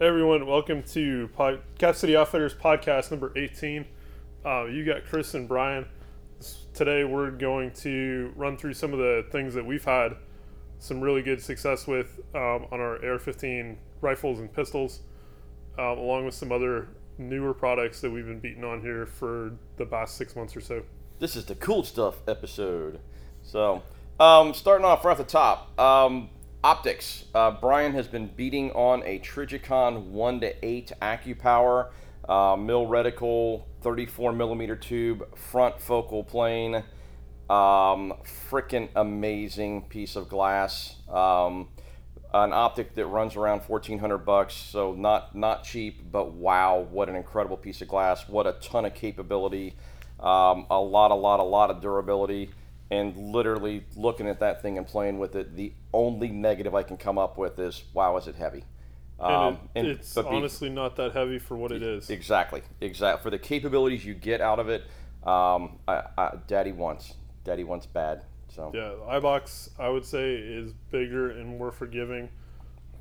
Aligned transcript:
Everyone, 0.00 0.46
welcome 0.46 0.82
to 0.94 1.28
Pod- 1.36 1.60
Cap 1.78 1.94
City 1.94 2.16
Outfitters 2.16 2.54
podcast 2.54 3.10
number 3.10 3.36
18. 3.36 3.84
Uh, 4.42 4.64
you 4.64 4.82
got 4.82 5.04
Chris 5.04 5.34
and 5.34 5.46
Brian. 5.46 5.84
Today 6.72 7.04
we're 7.04 7.30
going 7.30 7.70
to 7.72 8.32
run 8.34 8.56
through 8.56 8.72
some 8.72 8.94
of 8.94 8.98
the 8.98 9.26
things 9.30 9.52
that 9.52 9.66
we've 9.66 9.84
had 9.84 10.16
some 10.78 11.02
really 11.02 11.20
good 11.20 11.42
success 11.42 11.86
with 11.86 12.18
um, 12.34 12.64
on 12.72 12.80
our 12.80 12.94
AR-15 13.04 13.76
rifles 14.00 14.38
and 14.38 14.50
pistols, 14.50 15.00
um, 15.78 15.98
along 15.98 16.24
with 16.24 16.34
some 16.34 16.50
other 16.50 16.88
newer 17.18 17.52
products 17.52 18.00
that 18.00 18.10
we've 18.10 18.24
been 18.24 18.40
beating 18.40 18.64
on 18.64 18.80
here 18.80 19.04
for 19.04 19.52
the 19.76 19.84
past 19.84 20.16
six 20.16 20.34
months 20.34 20.56
or 20.56 20.62
so. 20.62 20.82
This 21.18 21.36
is 21.36 21.44
the 21.44 21.56
cool 21.56 21.84
stuff 21.84 22.26
episode. 22.26 23.00
So, 23.42 23.82
um, 24.18 24.54
starting 24.54 24.86
off 24.86 25.04
right 25.04 25.12
at 25.12 25.18
the 25.18 25.30
top, 25.30 25.78
um, 25.78 26.30
optics. 26.62 27.24
Uh, 27.34 27.50
Brian 27.50 27.92
has 27.92 28.06
been 28.06 28.26
beating 28.26 28.70
on 28.72 29.02
a 29.04 29.18
Trijicon 29.20 30.06
1 30.08 30.40
to 30.40 30.64
8 30.64 30.92
AccuPower, 31.00 31.90
uh, 32.28 32.56
mil 32.56 32.86
reticle, 32.86 33.64
34 33.82 34.32
millimeter 34.32 34.76
tube, 34.76 35.36
front 35.36 35.80
focal 35.80 36.22
plane. 36.22 36.84
Um, 37.48 38.14
freaking 38.48 38.88
amazing 38.94 39.82
piece 39.88 40.14
of 40.14 40.28
glass. 40.28 40.96
Um, 41.08 41.68
an 42.32 42.52
optic 42.52 42.94
that 42.94 43.06
runs 43.06 43.34
around 43.34 43.60
1400 43.62 44.18
bucks 44.18 44.54
so 44.54 44.92
not 44.92 45.34
not 45.34 45.64
cheap 45.64 46.00
but 46.12 46.32
wow 46.32 46.86
what 46.90 47.08
an 47.08 47.16
incredible 47.16 47.56
piece 47.56 47.82
of 47.82 47.88
glass 47.88 48.28
what 48.28 48.46
a 48.46 48.52
ton 48.60 48.84
of 48.84 48.94
capability 48.94 49.74
um, 50.20 50.64
a 50.70 50.80
lot 50.80 51.10
a 51.10 51.14
lot 51.14 51.40
a 51.40 51.42
lot 51.42 51.70
of 51.70 51.80
durability 51.80 52.50
and 52.90 53.16
literally 53.16 53.84
looking 53.96 54.26
at 54.28 54.40
that 54.40 54.62
thing 54.62 54.76
and 54.78 54.86
playing 54.86 55.18
with 55.18 55.34
it 55.36 55.54
the 55.56 55.72
only 55.92 56.28
negative 56.28 56.74
i 56.74 56.82
can 56.82 56.96
come 56.96 57.18
up 57.18 57.38
with 57.38 57.58
is 57.58 57.84
wow 57.94 58.16
is 58.16 58.26
it 58.26 58.34
heavy 58.36 58.64
And, 59.20 59.58
it, 59.74 59.84
it's 59.86 60.16
Um, 60.16 60.24
be- 60.24 60.30
honestly 60.36 60.70
not 60.70 60.96
that 60.96 61.12
heavy 61.12 61.38
for 61.38 61.56
what 61.56 61.72
it 61.72 61.82
is. 61.82 62.10
exactly 62.10 62.62
exactly 62.80 63.22
for 63.22 63.30
the 63.30 63.38
capabilities 63.38 64.04
you 64.04 64.14
get 64.14 64.40
out 64.40 64.58
of 64.58 64.68
it 64.68 64.82
um, 65.24 65.78
I, 65.86 66.02
I, 66.16 66.38
daddy 66.46 66.72
wants 66.72 67.14
daddy 67.44 67.64
wants 67.64 67.86
bad 67.86 68.24
so 68.48 68.70
Yeah, 68.74 68.92
iBox 69.18 69.70
I 69.78 69.88
would 69.88 70.04
say 70.04 70.34
is 70.34 70.72
bigger 70.90 71.30
and 71.30 71.58
more 71.58 71.70
forgiving 71.70 72.30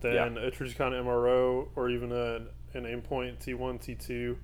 than 0.02 0.14
Yeah. 0.14 0.26
a 0.44 0.52
Trijicon 0.52 0.92
MRO 0.94 1.68
or 1.76 1.90
even 1.90 2.12
a, 2.12 2.42
an 2.78 2.84
Aimpoint 2.86 3.40
T1, 3.40 3.80
T2 3.82 4.36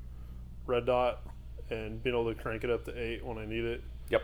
red 0.65 0.85
dot, 0.85 1.21
and 1.69 2.01
being 2.01 2.15
able 2.15 2.33
to 2.33 2.41
crank 2.41 2.63
it 2.63 2.69
up 2.71 2.83
to 2.85 2.97
eight 2.99 3.23
when 3.25 3.37
I 3.37 3.45
need 3.45 3.63
it. 3.65 3.83
yep 4.09 4.23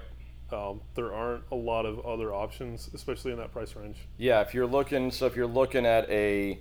Um, 0.54 0.82
there 0.96 1.14
aren't 1.14 1.44
a 1.52 1.56
lot 1.56 1.86
of 1.86 2.06
other 2.06 2.34
options, 2.34 2.90
especially 2.94 3.32
in 3.32 3.38
that 3.38 3.52
price 3.52 3.76
range. 3.76 3.98
Yeah, 4.18 4.42
if 4.42 4.54
you're 4.54 4.68
looking, 4.68 5.12
so 5.12 5.26
if 5.26 5.36
you're 5.36 5.48
looking 5.48 5.86
at 5.86 6.10
a 6.10 6.60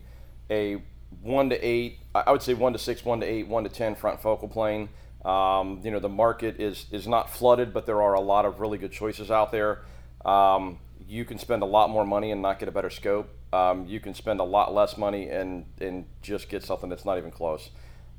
a 0.51 0.83
one 1.23 1.51
to 1.51 1.67
eight, 1.67 1.99
I 2.15 2.31
would 2.31 2.43
say 2.43 2.55
one 2.55 2.73
to 2.73 2.79
six, 2.79 3.05
one 3.05 3.21
to 3.21 3.27
eight, 3.27 3.49
one 3.49 3.65
to 3.65 3.71
ten 3.71 3.95
front 3.95 4.23
focal 4.23 4.49
plane. 4.49 4.89
Um, 5.25 5.81
you 5.85 5.91
know, 5.91 6.01
the 6.01 6.09
market 6.09 6.61
is 6.61 6.87
is 6.91 7.07
not 7.07 7.31
flooded, 7.31 7.75
but 7.75 7.87
there 7.87 8.01
are 8.01 8.15
a 8.15 8.21
lot 8.21 8.45
of 8.45 8.61
really 8.61 8.79
good 8.79 8.93
choices 8.93 9.31
out 9.31 9.53
there. 9.53 9.81
Um, 10.25 10.79
you 11.09 11.25
can 11.25 11.39
spend 11.39 11.63
a 11.63 11.67
lot 11.67 11.91
more 11.91 12.07
money 12.07 12.31
and 12.31 12.41
not 12.41 12.59
get 12.59 12.69
a 12.69 12.73
better 12.73 12.91
scope. 12.91 13.29
Um, 13.53 13.87
you 13.87 13.99
can 13.99 14.15
spend 14.15 14.39
a 14.41 14.45
lot 14.45 14.73
less 14.73 14.97
money 14.97 15.29
and 15.29 15.67
and 15.81 16.07
just 16.23 16.49
get 16.49 16.63
something 16.63 16.89
that's 16.89 17.05
not 17.05 17.19
even 17.19 17.31
close. 17.31 17.71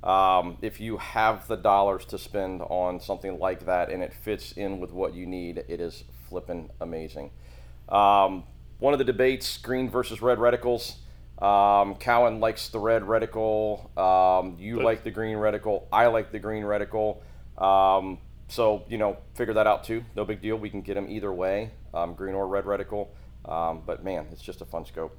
Um, 0.03 0.57
if 0.61 0.79
you 0.79 0.97
have 0.97 1.47
the 1.47 1.55
dollars 1.57 2.05
to 2.05 2.17
spend 2.17 2.61
on 2.63 2.99
something 2.99 3.37
like 3.37 3.65
that 3.65 3.89
and 3.91 4.01
it 4.01 4.13
fits 4.13 4.51
in 4.53 4.79
with 4.79 4.91
what 4.91 5.13
you 5.13 5.25
need, 5.27 5.63
it 5.67 5.79
is 5.79 6.03
flipping 6.27 6.69
amazing. 6.79 7.31
Um, 7.89 8.43
one 8.79 8.93
of 8.93 8.99
the 8.99 9.05
debates: 9.05 9.57
green 9.57 9.89
versus 9.89 10.21
red 10.21 10.39
reticles. 10.39 10.95
Um, 11.39 11.95
Cowan 11.95 12.39
likes 12.39 12.69
the 12.69 12.79
red 12.79 13.03
reticle. 13.03 13.95
Um, 13.97 14.55
you 14.59 14.77
But- 14.77 14.85
like 14.85 15.03
the 15.03 15.11
green 15.11 15.37
reticle. 15.37 15.83
I 15.91 16.07
like 16.07 16.31
the 16.31 16.39
green 16.39 16.63
reticle. 16.63 17.17
Um, 17.57 18.17
so 18.47 18.83
you 18.87 18.97
know, 18.97 19.17
figure 19.35 19.53
that 19.53 19.67
out 19.67 19.83
too. 19.83 20.03
No 20.15 20.25
big 20.25 20.41
deal. 20.41 20.55
We 20.57 20.69
can 20.69 20.81
get 20.81 20.95
them 20.95 21.07
either 21.09 21.31
way, 21.31 21.71
um, 21.93 22.15
green 22.15 22.33
or 22.35 22.47
red 22.47 22.65
reticle. 22.65 23.07
Um, 23.45 23.81
but 23.85 24.03
man, 24.03 24.27
it's 24.31 24.41
just 24.41 24.61
a 24.61 24.65
fun 24.65 24.85
scope. 24.85 25.15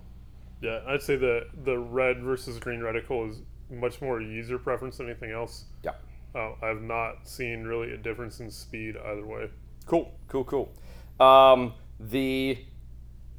Yeah, 0.60 0.80
I'd 0.86 1.02
say 1.02 1.16
the 1.16 1.46
the 1.64 1.78
red 1.78 2.20
versus 2.22 2.58
green 2.58 2.80
reticle 2.80 3.30
is 3.30 3.42
much 3.72 4.00
more 4.00 4.20
user 4.20 4.58
preference 4.58 4.98
than 4.98 5.06
anything 5.06 5.32
else. 5.32 5.64
Yeah. 5.82 5.92
Uh, 6.34 6.52
I've 6.62 6.82
not 6.82 7.26
seen 7.28 7.64
really 7.64 7.92
a 7.92 7.96
difference 7.96 8.40
in 8.40 8.50
speed 8.50 8.96
either 8.96 9.26
way. 9.26 9.50
Cool, 9.86 10.12
cool, 10.28 10.44
cool. 10.44 10.72
Um, 11.20 11.74
the 11.98 12.58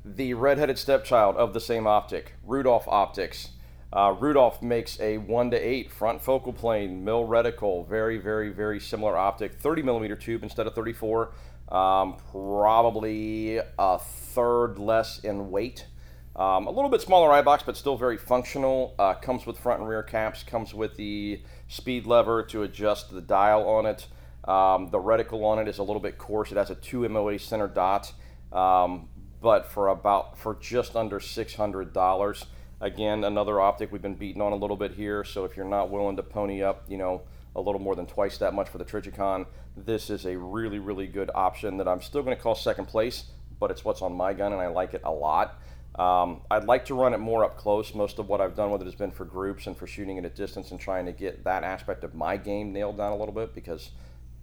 the 0.05 0.33
redheaded 0.33 0.77
stepchild 0.77 1.37
of 1.37 1.53
the 1.53 1.61
same 1.61 1.87
optic, 1.87 2.33
Rudolph 2.43 2.87
Optics. 2.87 3.49
Uh, 3.93 4.15
Rudolph 4.19 4.61
makes 4.61 4.99
a 4.99 5.17
one 5.19 5.51
to 5.51 5.57
eight 5.57 5.91
front 5.91 6.21
focal 6.21 6.51
plane, 6.51 7.05
mil 7.05 7.27
reticle, 7.27 7.87
very, 7.87 8.17
very, 8.17 8.49
very 8.49 8.79
similar 8.79 9.15
optic, 9.15 9.53
30 9.53 9.83
millimeter 9.83 10.15
tube 10.15 10.43
instead 10.43 10.65
of 10.65 10.73
34. 10.73 11.31
Um, 11.69 12.17
probably 12.31 13.57
a 13.57 13.99
third 13.99 14.77
less 14.79 15.19
in 15.19 15.51
weight. 15.51 15.87
Um, 16.35 16.65
a 16.65 16.71
little 16.71 16.89
bit 16.89 17.01
smaller 17.01 17.31
eye 17.31 17.43
box, 17.43 17.63
but 17.63 17.77
still 17.77 17.95
very 17.95 18.17
functional. 18.17 18.95
Uh, 18.97 19.13
comes 19.13 19.45
with 19.45 19.59
front 19.59 19.81
and 19.81 19.89
rear 19.89 20.01
caps. 20.01 20.41
Comes 20.43 20.73
with 20.73 20.97
the 20.97 21.41
speed 21.67 22.07
lever 22.07 22.41
to 22.43 22.63
adjust 22.63 23.11
the 23.11 23.21
dial 23.21 23.67
on 23.67 23.85
it. 23.85 24.07
Um, 24.45 24.89
the 24.89 24.97
reticle 24.97 25.43
on 25.43 25.59
it 25.59 25.67
is 25.67 25.77
a 25.77 25.83
little 25.83 26.01
bit 26.01 26.17
coarse. 26.17 26.51
It 26.51 26.57
has 26.57 26.69
a 26.69 26.75
two 26.75 27.07
MOA 27.07 27.37
center 27.37 27.67
dot, 27.67 28.11
um, 28.51 29.09
but 29.41 29.67
for 29.67 29.89
about 29.89 30.37
for 30.37 30.55
just 30.55 30.95
under 30.95 31.19
six 31.19 31.53
hundred 31.53 31.93
dollars. 31.93 32.45
Again, 32.81 33.23
another 33.23 33.61
optic 33.61 33.91
we've 33.93 34.01
been 34.01 34.15
beating 34.15 34.41
on 34.41 34.51
a 34.51 34.57
little 34.57 34.75
bit 34.75 34.91
here. 34.91 35.23
So 35.23 35.45
if 35.45 35.55
you're 35.55 35.65
not 35.65 35.89
willing 35.89 36.17
to 36.17 36.23
pony 36.23 36.61
up, 36.61 36.83
you 36.89 36.97
know, 36.97 37.21
a 37.55 37.61
little 37.61 37.79
more 37.79 37.95
than 37.95 38.07
twice 38.07 38.37
that 38.39 38.53
much 38.53 38.67
for 38.67 38.77
the 38.77 38.83
Trijicon, 38.83 39.45
this 39.77 40.09
is 40.09 40.25
a 40.25 40.37
really, 40.37 40.79
really 40.79 41.07
good 41.07 41.31
option 41.33 41.77
that 41.77 41.87
I'm 41.87 42.01
still 42.01 42.23
going 42.23 42.35
to 42.35 42.41
call 42.41 42.55
second 42.55 42.87
place, 42.87 43.25
but 43.59 43.71
it's 43.71 43.85
what's 43.85 44.01
on 44.01 44.13
my 44.13 44.33
gun, 44.33 44.51
and 44.51 44.61
I 44.61 44.67
like 44.67 44.93
it 44.93 45.01
a 45.05 45.11
lot. 45.11 45.61
Um, 45.95 46.41
I'd 46.49 46.65
like 46.65 46.85
to 46.85 46.95
run 46.95 47.13
it 47.13 47.19
more 47.19 47.45
up 47.45 47.57
close. 47.57 47.93
Most 47.93 48.17
of 48.17 48.27
what 48.27 48.41
I've 48.41 48.55
done 48.55 48.71
with 48.71 48.81
it 48.81 48.85
has 48.85 48.95
been 48.95 49.11
for 49.11 49.25
groups 49.25 49.67
and 49.67 49.77
for 49.77 49.85
shooting 49.85 50.17
at 50.17 50.25
a 50.25 50.29
distance 50.29 50.71
and 50.71 50.79
trying 50.79 51.05
to 51.05 51.11
get 51.11 51.43
that 51.43 51.63
aspect 51.63 52.03
of 52.03 52.15
my 52.15 52.37
game 52.37 52.73
nailed 52.73 52.97
down 52.97 53.11
a 53.11 53.15
little 53.15 53.33
bit 53.33 53.53
because 53.53 53.91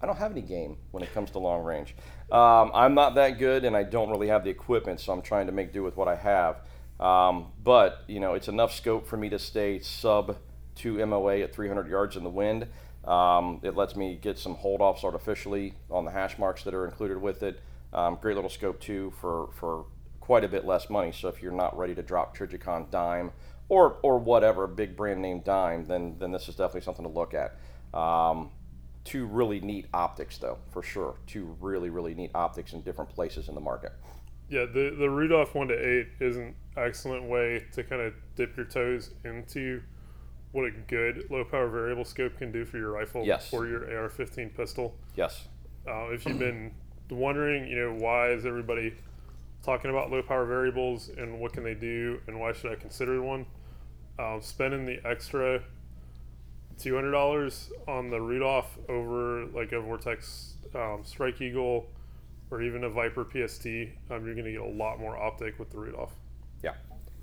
I 0.01 0.07
don't 0.07 0.17
have 0.17 0.31
any 0.31 0.43
game 0.43 0.77
when 0.93 1.03
it 1.03 1.13
comes 1.13 1.31
to 1.33 1.39
long 1.39 1.65
range. 1.65 1.97
Um, 2.31 2.71
I'm 2.73 2.95
not 2.95 3.17
that 3.17 3.39
good 3.39 3.65
and 3.65 3.77
I 3.77 3.83
don't 3.83 4.11
really 4.11 4.29
have 4.29 4.45
the 4.45 4.51
equipment, 4.51 5.01
so 5.01 5.13
I'm 5.13 5.23
trying 5.23 5.47
to 5.47 5.53
make 5.53 5.73
do 5.73 5.83
with 5.83 5.97
what 5.97 6.07
I 6.07 6.15
have. 6.17 6.61
Um, 7.01 7.47
but, 7.63 8.05
you 8.07 8.21
know, 8.21 8.35
it's 8.35 8.49
enough 8.49 8.73
scope 8.73 9.07
for 9.07 9.17
me 9.17 9.29
to 9.31 9.39
stay 9.39 9.81
sub 9.81 10.37
2 10.77 11.05
MOA 11.05 11.41
at 11.41 11.55
300 11.55 11.89
yards 11.89 12.17
in 12.17 12.23
the 12.23 12.31
wind. 12.31 12.69
Um, 13.05 13.61
it 13.63 13.75
lets 13.75 13.97
me 13.97 14.19
get 14.21 14.39
some 14.39 14.55
hold 14.55 14.81
offs 14.81 15.03
artificially 15.03 15.75
on 15.91 16.05
the 16.05 16.11
hash 16.11 16.39
marks 16.39 16.63
that 16.65 16.75
are 16.75 16.85
included 16.85 17.21
with 17.21 17.43
it. 17.43 17.61
Um, 17.93 18.19
great 18.21 18.37
little 18.37 18.51
scope 18.51 18.81
too 18.81 19.13
for, 19.21 19.49
for 19.59 19.87
quite 20.31 20.45
a 20.45 20.49
bit 20.49 20.65
less 20.65 20.89
money. 20.89 21.11
So 21.11 21.27
if 21.27 21.43
you're 21.43 21.51
not 21.51 21.77
ready 21.77 21.93
to 21.93 22.03
drop 22.05 22.37
Trijicon 22.39 22.89
dime 22.93 23.33
or 23.69 23.97
or 24.05 24.17
whatever 24.17 24.69
big 24.69 24.97
brand 24.97 25.21
name 25.21 25.41
dime, 25.41 25.87
then 25.87 26.15
then 26.21 26.31
this 26.31 26.49
is 26.49 26.55
definitely 26.55 26.83
something 26.83 27.05
to 27.05 27.11
look 27.11 27.35
at. 27.35 27.57
Um, 27.93 28.53
two 29.03 29.27
really 29.27 29.59
neat 29.59 29.87
optics 29.93 30.39
though, 30.39 30.59
for 30.71 30.85
sure. 30.85 31.17
Two 31.27 31.57
really 31.61 31.91
really 31.91 32.15
neat 32.15 32.31
optics 32.33 32.75
in 32.75 32.83
different 32.83 33.11
places 33.11 33.49
in 33.49 33.57
the 33.57 33.61
market. 33.61 33.91
Yeah, 34.49 34.67
the 34.67 34.95
the 34.97 35.11
Rudolph 35.11 35.57
one 35.57 35.67
to 35.67 35.75
eight 35.75 36.11
is 36.21 36.37
an 36.37 36.55
excellent 36.77 37.29
way 37.29 37.67
to 37.73 37.83
kind 37.83 38.01
of 38.01 38.15
dip 38.37 38.57
your 38.57 38.67
toes 38.67 39.11
into 39.25 39.83
what 40.53 40.65
a 40.65 40.71
good 40.71 41.25
low 41.29 41.43
power 41.43 41.69
variable 41.69 42.05
scope 42.05 42.39
can 42.39 42.53
do 42.53 42.65
for 42.65 42.79
your 42.79 42.93
rifle 42.93 43.25
Yes. 43.25 43.53
or 43.53 43.67
your 43.67 43.83
AR-15 43.83 44.55
pistol. 44.57 44.95
Yes. 45.17 45.49
Uh, 45.89 46.11
if 46.11 46.25
you've 46.25 46.39
been 46.39 46.73
wondering, 47.11 47.67
you 47.67 47.77
know, 47.77 47.95
why 47.95 48.31
is 48.31 48.47
everybody 48.47 48.95
talking 49.63 49.91
about 49.91 50.11
low 50.11 50.23
power 50.23 50.47
variables 50.47 51.11
and 51.17 51.39
what 51.39 51.53
can 51.53 51.65
they 51.65 51.75
do 51.75 52.21
and 52.27 52.39
why 52.41 52.53
should 52.53 52.73
I 52.73 52.77
consider 52.77 53.21
one? 53.23 53.47
Um, 54.19 54.41
spending 54.43 54.87
the 54.87 55.01
extra 55.07 55.63
two 56.79 56.95
hundred 56.95 57.13
dollars 57.13 57.71
on 57.87 58.11
the 58.11 58.21
Rudolph 58.21 58.79
over 58.89 59.47
like 59.47 59.73
a 59.73 59.81
Vortex 59.81 60.55
um, 60.75 61.01
Strike 61.05 61.41
Eagle 61.41 61.87
or 62.51 62.63
even 62.63 62.85
a 62.85 62.91
Viper 62.91 63.25
PST, 63.25 63.67
um, 64.11 64.27
you're 64.27 64.35
going 64.35 64.45
to 64.45 64.53
get 64.53 64.61
a 64.61 64.65
lot 64.65 64.99
more 64.99 65.17
optic 65.17 65.59
with 65.59 65.71
the 65.71 65.79
Rudolph. 65.79 66.13
Yeah, 66.65 66.75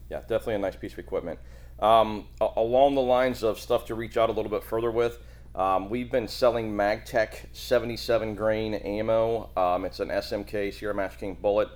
yeah, 0.09 0.21
definitely 0.21 0.55
a 0.55 0.59
nice 0.59 0.75
piece 0.77 0.93
of 0.93 0.99
equipment. 0.99 1.37
Um, 1.79 2.27
a- 2.39 2.49
along 2.55 2.95
the 2.95 3.01
lines 3.01 3.43
of 3.43 3.59
stuff 3.59 3.85
to 3.87 3.95
reach 3.95 4.15
out 4.15 4.29
a 4.29 4.31
little 4.31 4.49
bit 4.49 4.63
further 4.63 4.89
with, 4.89 5.19
um, 5.53 5.89
we've 5.89 6.09
been 6.09 6.27
selling 6.27 6.71
MagTech 6.71 7.47
77 7.51 8.35
grain 8.35 8.75
ammo. 8.75 9.49
Um, 9.57 9.83
it's 9.85 9.99
an 9.99 10.09
SMK 10.09 10.73
Sierra 10.73 10.95
Match 10.95 11.17
King 11.17 11.37
bullet. 11.41 11.67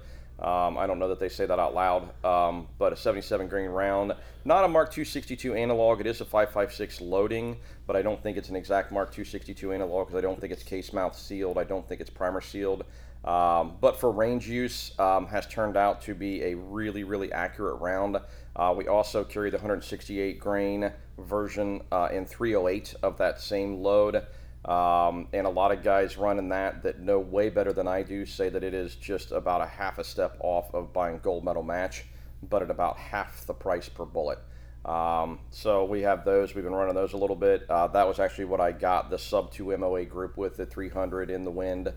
Um, 0.42 0.78
I 0.78 0.88
don't 0.88 0.98
know 0.98 1.08
that 1.10 1.20
they 1.20 1.30
say 1.30 1.46
that 1.46 1.60
out 1.60 1.76
loud, 1.76 2.10
um, 2.26 2.68
but 2.80 2.92
a 2.92 2.96
77 2.96 3.48
grain 3.48 3.70
round. 3.70 4.14
Not 4.44 4.66
a 4.66 4.68
Mark 4.68 4.92
262 4.92 5.54
analog. 5.54 6.00
It 6.00 6.08
is 6.08 6.20
a 6.20 6.26
556 6.26 7.00
loading, 7.02 7.58
but 7.86 7.96
I 7.96 8.02
don't 8.02 8.22
think 8.24 8.38
it's 8.38 8.50
an 8.50 8.56
exact 8.56 8.92
Mark 8.92 9.12
262 9.12 9.72
analog 9.72 10.08
because 10.08 10.18
I 10.18 10.22
don't 10.22 10.42
think 10.42 10.52
it's 10.52 10.64
case 10.64 10.94
mouth 10.94 11.16
sealed. 11.16 11.60
I 11.60 11.64
don't 11.64 11.88
think 11.88 12.02
it's 12.02 12.10
primer 12.10 12.42
sealed. 12.42 12.86
Um, 13.24 13.78
but 13.80 14.00
for 14.00 14.12
range 14.12 14.50
use, 14.50 14.98
um, 14.98 15.28
has 15.28 15.46
turned 15.46 15.78
out 15.78 16.02
to 16.04 16.16
be 16.16 16.42
a 16.44 16.56
really, 16.56 17.04
really 17.04 17.32
accurate 17.32 17.80
round. 17.80 18.18
Uh, 18.56 18.74
we 18.76 18.88
also 18.88 19.24
carry 19.24 19.52
the 19.52 19.58
168 19.58 20.40
grain 20.40 20.92
version 21.20 21.82
uh, 21.92 22.10
in 22.12 22.26
308 22.26 22.96
of 23.04 23.18
that 23.20 23.40
same 23.40 23.76
load. 23.76 24.26
Um, 24.66 25.28
and 25.34 25.48
a 25.48 25.50
lot 25.50 25.72
of 25.72 25.84
guys 25.84 26.18
running 26.18 26.50
that 26.50 26.84
that 26.84 27.00
know 27.00 27.20
way 27.20 27.50
better 27.50 27.74
than 27.74 27.88
I 27.88 28.04
do 28.04 28.26
say 28.28 28.50
that 28.50 28.64
it 28.64 28.76
is 28.76 28.96
just 28.96 29.32
about 29.32 29.62
a 29.62 29.66
half 29.66 29.98
a 29.98 30.04
step 30.04 30.38
off 30.40 30.74
of 30.76 30.94
buying 30.94 31.20
gold 31.24 31.44
medal 31.44 31.64
match, 31.64 32.06
but 32.48 32.62
at 32.62 32.70
about 32.70 32.98
half 32.98 33.46
the 33.48 33.54
price 33.54 33.90
per 33.90 34.06
bullet. 34.06 34.40
Um, 34.86 35.40
so 35.50 35.86
we 35.86 36.02
have 36.02 36.26
those. 36.26 36.54
We've 36.54 36.64
been 36.64 36.74
running 36.74 36.96
those 36.96 37.14
a 37.14 37.18
little 37.18 37.36
bit. 37.36 37.70
Uh, 37.70 37.88
that 37.88 38.08
was 38.08 38.20
actually 38.20 38.46
what 38.46 38.62
I 38.62 38.72
got 38.72 39.10
the 39.10 39.18
sub 39.18 39.52
2 39.52 39.76
MOA 39.78 40.06
group 40.06 40.38
with 40.38 40.58
the 40.58 40.66
300 40.66 41.30
in 41.30 41.44
the 41.44 41.52
wind, 41.52 41.92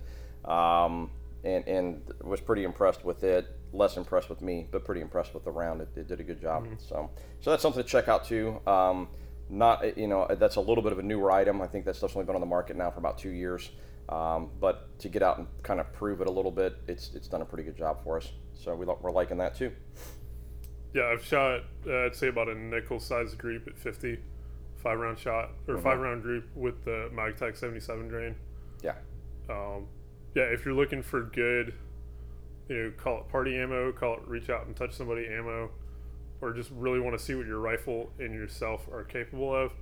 um, 0.45 1.11
and, 1.45 1.67
and 1.67 2.03
was 2.23 2.41
pretty 2.41 2.65
impressed 2.65 3.05
with 3.05 3.25
it. 3.25 3.47
Less 3.73 3.97
impressed 3.97 4.31
with 4.31 4.41
me, 4.41 4.69
but 4.71 4.85
pretty 4.85 5.01
impressed 5.01 5.35
with 5.35 5.45
the 5.45 5.51
round. 5.51 5.81
It, 5.81 5.89
it 5.97 6.09
did 6.09 6.21
a 6.21 6.25
good 6.25 6.41
job. 6.41 6.65
Mm-hmm. 6.65 6.75
So, 6.79 7.11
so 7.41 7.51
that's 7.51 7.63
something 7.63 7.83
to 7.83 7.89
check 7.89 8.09
out 8.09 8.25
too. 8.25 8.61
Not 9.49 9.96
you 9.96 10.08
know 10.08 10.26
that's 10.38 10.56
a 10.56 10.61
little 10.61 10.82
bit 10.82 10.93
of 10.93 10.99
a 10.99 11.02
newer 11.02 11.31
item. 11.31 11.61
I 11.61 11.67
think 11.67 11.85
that 11.85 11.96
stuff's 11.96 12.17
only 12.17 12.26
been 12.26 12.35
on 12.35 12.41
the 12.41 12.46
market 12.46 12.76
now 12.76 12.91
for 12.91 12.99
about 12.99 13.19
two 13.19 13.31
years. 13.31 13.70
Um, 14.08 14.50
but 14.61 14.99
to 14.99 15.08
get 15.08 15.23
out 15.23 15.38
and 15.38 15.46
kind 15.62 15.81
of 15.81 15.91
prove 15.93 16.20
it 16.20 16.26
a 16.26 16.31
little 16.31 16.50
bit, 16.50 16.76
it's 16.87 17.14
it's 17.14 17.29
done 17.29 17.43
a 17.43 17.44
pretty 17.44 17.64
good 17.64 17.76
job 17.76 18.02
for 18.05 18.17
us. 18.17 18.32
So 18.55 18.75
we, 18.75 18.87
we're 18.87 19.11
liking 19.11 19.38
that 19.38 19.55
too. 19.55 19.73
Yeah, 20.94 21.11
I've 21.12 21.25
shot 21.25 21.62
uh, 21.87 22.06
I'd 22.06 22.14
say 22.14 22.29
about 22.29 22.49
a 22.49 22.55
nickel 22.55 23.00
sized 23.00 23.37
group 23.38 23.67
at 23.67 23.76
50, 23.79 24.19
five 24.76 24.99
round 24.99 25.19
shot 25.19 25.50
or 25.67 25.75
mm-hmm. 25.75 25.82
five 25.82 25.99
round 25.99 26.23
group 26.23 26.44
with 26.55 26.85
the 26.85 27.11
Magtech 27.12 27.56
77 27.56 28.08
grain. 28.08 28.37
Yeah. 28.82 28.94
Um, 29.49 29.88
yeah, 30.35 30.44
if 30.44 30.64
you're 30.64 30.75
looking 30.75 31.02
for 31.02 31.23
good, 31.23 31.75
you 32.69 32.76
know, 32.76 32.93
call 32.96 33.19
it 33.20 33.29
party 33.29 33.56
ammo, 33.58 33.91
call 33.93 34.14
it 34.14 34.20
reach 34.26 34.50
out 34.50 34.67
and 34.67 34.76
touch 34.76 34.93
somebody 34.93 35.26
ammo, 35.26 35.70
or 36.44 36.52
just 36.52 36.70
really 36.73 37.00
want 37.00 37.19
to 37.19 37.25
see 37.25 37.35
what 37.35 37.46
your 37.46 37.58
rifle 37.58 38.12
and 38.19 38.35
yourself 38.35 38.87
are 38.93 39.02
capable 39.02 39.55
of, 39.55 39.73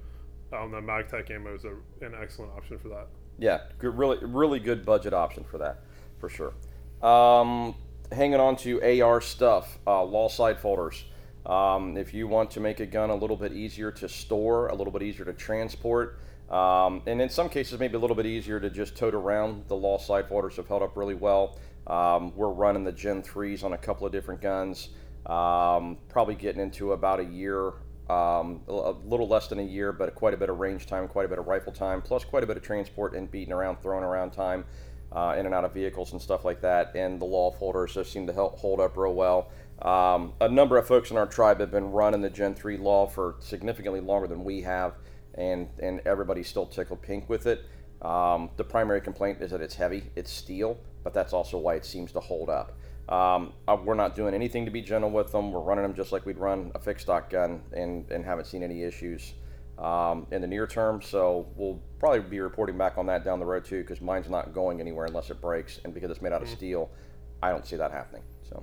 um, 0.53 0.71
the 0.71 0.81
Magtech 0.81 1.31
ammo 1.31 1.55
is 1.55 1.65
a, 1.65 1.73
an 2.05 2.15
excellent 2.21 2.53
option 2.53 2.79
for 2.79 2.89
that. 2.89 3.09
Yeah, 3.39 3.61
good, 3.79 3.97
really, 3.97 4.19
really 4.25 4.61
good 4.61 4.85
budget 4.85 5.13
option 5.13 5.45
for 5.45 5.59
that, 5.59 5.83
for 6.19 6.29
sure. 6.29 6.55
Um, 7.03 7.75
hanging 8.13 8.39
on 8.39 8.57
to 8.57 9.03
AR 9.03 9.21
stuff, 9.21 9.79
uh, 9.87 10.05
LAW 10.05 10.29
side 10.29 10.61
folders. 10.61 11.05
Um, 11.45 11.97
if 11.97 12.15
you 12.15 12.29
want 12.29 12.53
to 12.53 12.61
make 12.61 12.79
a 12.79 12.87
gun 12.87 13.11
a 13.11 13.17
little 13.17 13.37
bit 13.37 13.53
easier 13.53 13.91
to 13.93 14.09
store, 14.09 14.69
a 14.69 14.75
little 14.75 14.93
bit 14.93 15.03
easier 15.03 15.25
to 15.25 15.33
transport, 15.33 16.21
um, 16.51 17.03
and 17.07 17.21
in 17.21 17.29
some 17.29 17.49
cases 17.49 17.81
maybe 17.81 17.97
a 17.97 17.99
little 17.99 18.15
bit 18.15 18.27
easier 18.27 18.61
to 18.61 18.71
just 18.71 18.97
tote 18.97 19.15
around, 19.15 19.67
the 19.67 19.75
LAW 19.75 19.99
side 19.99 20.29
folders 20.29 20.57
have 20.57 20.69
held 20.69 20.83
up 20.83 20.97
really 20.97 21.15
well. 21.15 21.59
Um, 21.89 22.33
we're 22.37 22.53
running 22.53 22.85
the 22.85 22.93
Gen 22.93 23.23
3s 23.23 23.65
on 23.65 23.73
a 23.73 23.79
couple 23.79 24.07
of 24.07 24.13
different 24.13 24.41
guns, 24.41 24.91
um, 25.27 25.99
probably 26.09 26.35
getting 26.35 26.61
into 26.61 26.93
about 26.93 27.21
a 27.21 27.25
year, 27.25 27.69
um, 28.11 28.61
a 28.69 28.95
little 29.05 29.29
less 29.29 29.49
than 29.49 29.59
a 29.59 29.65
year, 29.65 29.93
but 29.93 30.15
quite 30.15 30.35
a 30.35 30.37
bit 30.37 30.51
of 30.51 30.59
range 30.59 30.87
time, 30.87 31.07
quite 31.09 31.27
a 31.27 31.29
bit 31.29 31.39
of 31.39 31.47
rifle 31.47 31.73
time, 31.73 32.03
plus 32.03 32.25
quite 32.25 32.43
a 32.43 32.47
bit 32.47 32.57
of 32.57 32.63
transport 32.63 33.15
and 33.15 33.31
beating 33.31 33.53
around, 33.53 33.81
throwing 33.83 34.05
around 34.05 34.33
time 34.33 34.65
uh, 35.13 35.37
in 35.39 35.47
and 35.47 35.55
out 35.55 35.65
of 35.65 35.73
vehicles 35.73 36.13
and 36.13 36.21
stuff 36.21 36.45
like 36.45 36.61
that. 36.63 36.95
And 36.95 37.21
the 37.21 37.25
LAW 37.25 37.51
folders 37.51 37.95
just 37.95 38.13
seem 38.13 38.27
to 38.27 38.33
help 38.33 38.59
hold 38.59 38.81
up 38.81 38.97
real 38.97 39.15
well. 39.15 39.51
Um, 39.81 40.35
a 40.41 40.49
number 40.49 40.77
of 40.77 40.87
folks 40.87 41.11
in 41.11 41.17
our 41.17 41.27
tribe 41.27 41.61
have 41.61 41.71
been 41.71 41.91
running 41.91 42.21
the 42.21 42.31
Gen 42.31 42.55
3 42.55 42.77
LAW 42.77 43.07
for 43.07 43.37
significantly 43.41 44.01
longer 44.01 44.29
than 44.29 44.45
we 44.45 44.63
have, 44.63 44.95
and, 45.35 45.69
and 45.81 46.01
everybody's 46.07 46.49
still 46.49 46.67
tickled 46.67 47.03
pink 47.03 47.29
with 47.29 47.47
it. 47.47 47.65
Um, 48.01 48.51
the 48.57 48.65
primary 48.65 49.01
complaint 49.01 49.41
is 49.41 49.51
that 49.51 49.61
it's 49.61 49.75
heavy, 49.75 50.05
it's 50.17 50.31
steel, 50.31 50.79
but 51.05 51.15
that's 51.15 51.33
also 51.33 51.59
why 51.59 51.75
it 51.75 51.85
seems 51.85 52.13
to 52.13 52.21
hold 52.21 52.49
up. 52.49 52.73
Um, 53.09 53.53
we're 53.85 53.95
not 53.95 54.15
doing 54.15 54.35
anything 54.35 54.65
to 54.65 54.71
be 54.71 54.81
gentle 54.81 55.11
with 55.11 55.33
them. 55.33 55.53
We're 55.53 55.61
running 55.61 55.83
them 55.83 55.95
just 55.95 56.13
like 56.13 56.25
we'd 56.25 56.39
run 56.39 56.73
a 56.75 56.79
fixed 56.79 57.07
stock 57.07 57.31
gun 57.31 57.63
and, 57.73 58.11
and 58.11 58.25
haven't 58.25 58.47
seen 58.47 58.63
any 58.63 58.83
issues 58.83 59.35
um, 59.79 60.27
in 60.31 60.41
the 60.41 60.47
near 60.47 60.67
term. 60.67 61.03
So 61.03 61.49
we'll 61.57 61.81
probably 61.99 62.21
be 62.21 62.41
reporting 62.41 62.79
back 62.79 62.99
on 62.99 63.07
that 63.07 63.25
down 63.25 63.41
the 63.41 63.47
road 63.47 63.65
too, 63.65 63.83
because 63.83 64.01
mine's 64.01 64.29
not 64.29 64.55
going 64.55 64.81
anywhere 64.81 65.07
unless 65.07 65.31
it 65.31 65.41
breaks, 65.41 65.81
and 65.85 65.93
because 65.93 66.11
it's 66.11 66.23
made 66.23 66.33
out 66.33 66.43
of 66.43 66.49
mm-hmm. 66.49 66.57
steel, 66.57 66.91
I 67.43 67.51
don't 67.51 67.67
see 67.67 67.77
that 67.77 67.91
happening. 67.91 68.23
So. 68.49 68.63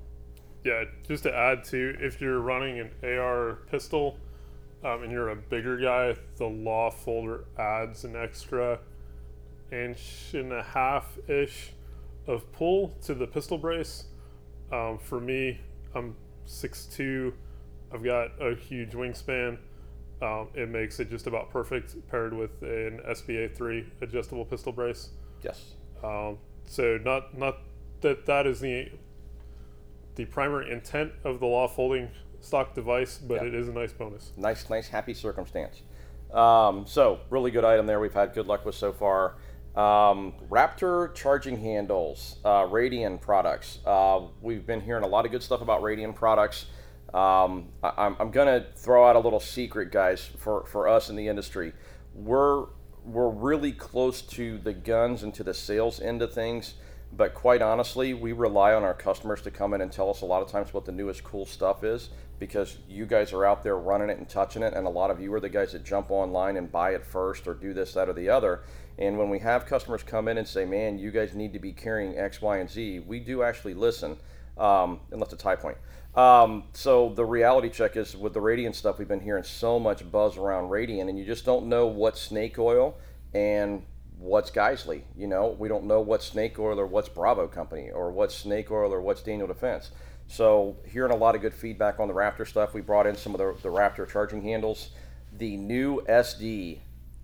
Yeah, 0.63 0.85
just 1.07 1.23
to 1.23 1.35
add 1.35 1.63
to, 1.65 1.95
if 1.99 2.21
you're 2.21 2.39
running 2.39 2.79
an 2.79 3.17
AR 3.17 3.59
pistol 3.69 4.17
um, 4.83 5.03
and 5.03 5.11
you're 5.11 5.29
a 5.29 5.35
bigger 5.35 5.77
guy, 5.77 6.15
the 6.37 6.47
LAW 6.47 6.89
folder 6.89 7.45
adds 7.57 8.03
an 8.03 8.15
extra 8.15 8.79
inch 9.71 10.33
and 10.33 10.51
a 10.51 10.63
half 10.63 11.17
ish 11.27 11.73
of 12.27 12.51
pull 12.51 12.89
to 13.03 13.13
the 13.13 13.27
pistol 13.27 13.57
brace. 13.57 14.05
Um, 14.71 14.99
for 14.99 15.19
me, 15.19 15.59
I'm 15.95 16.15
6'2, 16.47 17.33
I've 17.91 18.03
got 18.03 18.31
a 18.41 18.55
huge 18.55 18.91
wingspan 18.91 19.57
um, 20.21 20.49
it 20.53 20.69
makes 20.69 20.99
it 20.99 21.09
just 21.09 21.27
about 21.27 21.49
perfect 21.49 21.95
paired 22.09 22.33
with 22.33 22.61
an 22.61 22.99
SBA 23.07 23.55
three 23.55 23.85
adjustable 24.01 24.45
pistol 24.45 24.71
brace. 24.71 25.09
Yes. 25.43 25.75
Um, 26.03 26.37
so 26.65 26.99
not 27.03 27.37
not 27.37 27.59
that 28.01 28.25
that 28.25 28.45
is 28.45 28.59
the 28.59 28.89
the 30.15 30.25
primary 30.25 30.71
intent 30.71 31.13
of 31.23 31.39
the 31.39 31.45
LAW 31.45 31.67
folding 31.67 32.09
stock 32.41 32.73
device, 32.73 33.17
but 33.17 33.45
it 33.45 33.53
is 33.53 33.69
a 33.69 33.73
nice 33.73 33.93
bonus. 33.93 34.33
Nice, 34.35 34.69
nice, 34.69 34.89
happy 34.89 35.13
circumstance. 35.13 35.81
Um, 36.33 36.85
so 36.85 37.21
really 37.29 37.51
good 37.51 37.63
item 37.65 37.85
there. 37.85 37.99
We've 37.99 38.13
had 38.13 38.33
good 38.33 38.47
luck 38.47 38.65
with 38.65 38.75
so 38.75 38.91
far. 38.91 39.35
Um, 39.75 40.33
Raptor 40.49 41.13
charging 41.13 41.57
handles, 41.57 42.37
uh, 42.43 42.63
Radian 42.63 43.21
products. 43.21 43.79
Uh, 43.85 44.21
we've 44.41 44.65
been 44.65 44.81
hearing 44.81 45.03
a 45.03 45.07
lot 45.07 45.25
of 45.25 45.31
good 45.31 45.43
stuff 45.43 45.61
about 45.61 45.81
Radian 45.81 46.15
products. 46.15 46.65
Um, 47.13 47.69
I, 47.83 48.07
am 48.07 48.17
I'm 48.19 48.31
going 48.31 48.47
to 48.47 48.67
throw 48.75 49.07
out 49.07 49.15
a 49.15 49.19
little 49.19 49.39
secret, 49.39 49.91
guys, 49.91 50.29
for, 50.37 50.65
for 50.65 50.87
us 50.87 51.09
in 51.09 51.15
the 51.15 51.27
industry. 51.27 51.73
We're, 52.13 52.65
we're 53.05 53.29
really 53.29 53.71
close 53.71 54.21
to 54.21 54.57
the 54.57 54.73
guns 54.73 55.23
and 55.23 55.33
to 55.35 55.43
the 55.43 55.53
sales 55.53 56.01
end 56.01 56.21
of 56.21 56.33
things, 56.33 56.73
but 57.13 57.33
quite 57.33 57.61
honestly, 57.61 58.13
we 58.13 58.33
rely 58.33 58.73
on 58.73 58.83
our 58.83 58.93
customers 58.93 59.41
to 59.43 59.51
come 59.51 59.73
in 59.73 59.81
and 59.81 59.91
tell 59.91 60.09
us 60.09 60.21
a 60.21 60.25
lot 60.25 60.41
of 60.41 60.49
times 60.49 60.73
what 60.73 60.85
the 60.85 60.91
newest 60.91 61.23
cool 61.23 61.45
stuff 61.45 61.83
is 61.83 62.09
because 62.39 62.77
you 62.87 63.05
guys 63.05 63.33
are 63.33 63.45
out 63.45 63.63
there 63.63 63.77
running 63.77 64.09
it 64.09 64.17
and 64.17 64.27
touching 64.27 64.63
it, 64.63 64.73
and 64.73 64.87
a 64.87 64.89
lot 64.89 65.11
of 65.11 65.21
you 65.21 65.33
are 65.33 65.39
the 65.39 65.49
guys 65.49 65.73
that 65.73 65.83
jump 65.83 66.09
online 66.09 66.57
and 66.57 66.71
buy 66.71 66.91
it 66.91 67.05
first 67.05 67.47
or 67.47 67.53
do 67.53 67.73
this, 67.73 67.93
that, 67.93 68.07
or 68.09 68.13
the 68.13 68.29
other. 68.29 68.61
And 68.97 69.17
when 69.17 69.29
we 69.29 69.39
have 69.39 69.65
customers 69.65 70.03
come 70.03 70.27
in 70.27 70.37
and 70.37 70.47
say, 70.47 70.65
man, 70.65 70.97
you 70.97 71.11
guys 71.11 71.33
need 71.35 71.53
to 71.53 71.59
be 71.59 71.71
carrying 71.71 72.17
X, 72.17 72.41
Y, 72.41 72.57
and 72.57 72.69
Z, 72.69 72.99
we 72.99 73.19
do 73.19 73.43
actually 73.43 73.73
listen, 73.73 74.17
um, 74.57 75.01
unless 75.11 75.33
it's 75.33 75.43
Hi-Point. 75.43 75.77
Um, 76.15 76.63
so 76.73 77.09
the 77.09 77.23
reality 77.23 77.69
check 77.69 77.95
is 77.95 78.15
with 78.15 78.33
the 78.33 78.39
Radian 78.39 78.73
stuff, 78.73 78.97
we've 78.97 79.07
been 79.07 79.19
hearing 79.19 79.43
so 79.43 79.79
much 79.79 80.09
buzz 80.11 80.37
around 80.37 80.69
Radian, 80.69 81.09
and 81.09 81.19
you 81.19 81.25
just 81.25 81.45
don't 81.45 81.67
know 81.67 81.87
what 81.87 82.17
snake 82.17 82.57
oil 82.57 82.97
and 83.33 83.83
what's 84.17 84.51
Geissele. 84.51 85.03
You 85.15 85.27
know, 85.27 85.55
we 85.57 85.69
don't 85.69 85.85
know 85.85 86.01
what 86.01 86.21
snake 86.21 86.59
oil 86.59 86.79
or 86.79 86.87
what's 86.87 87.09
Bravo 87.09 87.47
Company 87.47 87.89
or 87.89 88.11
what's 88.11 88.35
snake 88.35 88.69
oil 88.71 88.93
or 88.93 89.01
what's 89.01 89.21
Daniel 89.21 89.47
Defense. 89.47 89.91
So 90.29 90.77
hearing 90.85 91.11
a 91.11 91.15
lot 91.15 91.33
of 91.33 91.41
good 91.41 91.55
feedback 91.55 91.99
on 91.99 92.07
the 92.07 92.13
Raptor 92.13 92.47
stuff. 92.47 92.75
We 92.75 92.81
brought 92.81 93.07
in 93.07 93.15
some 93.15 93.33
of 93.33 93.39
the, 93.39 93.55
the 93.63 93.75
Raptor 93.75 94.07
charging 94.07 94.43
handles. 94.43 94.91
The 95.39 95.57
new 95.57 96.01
SD 96.07 96.77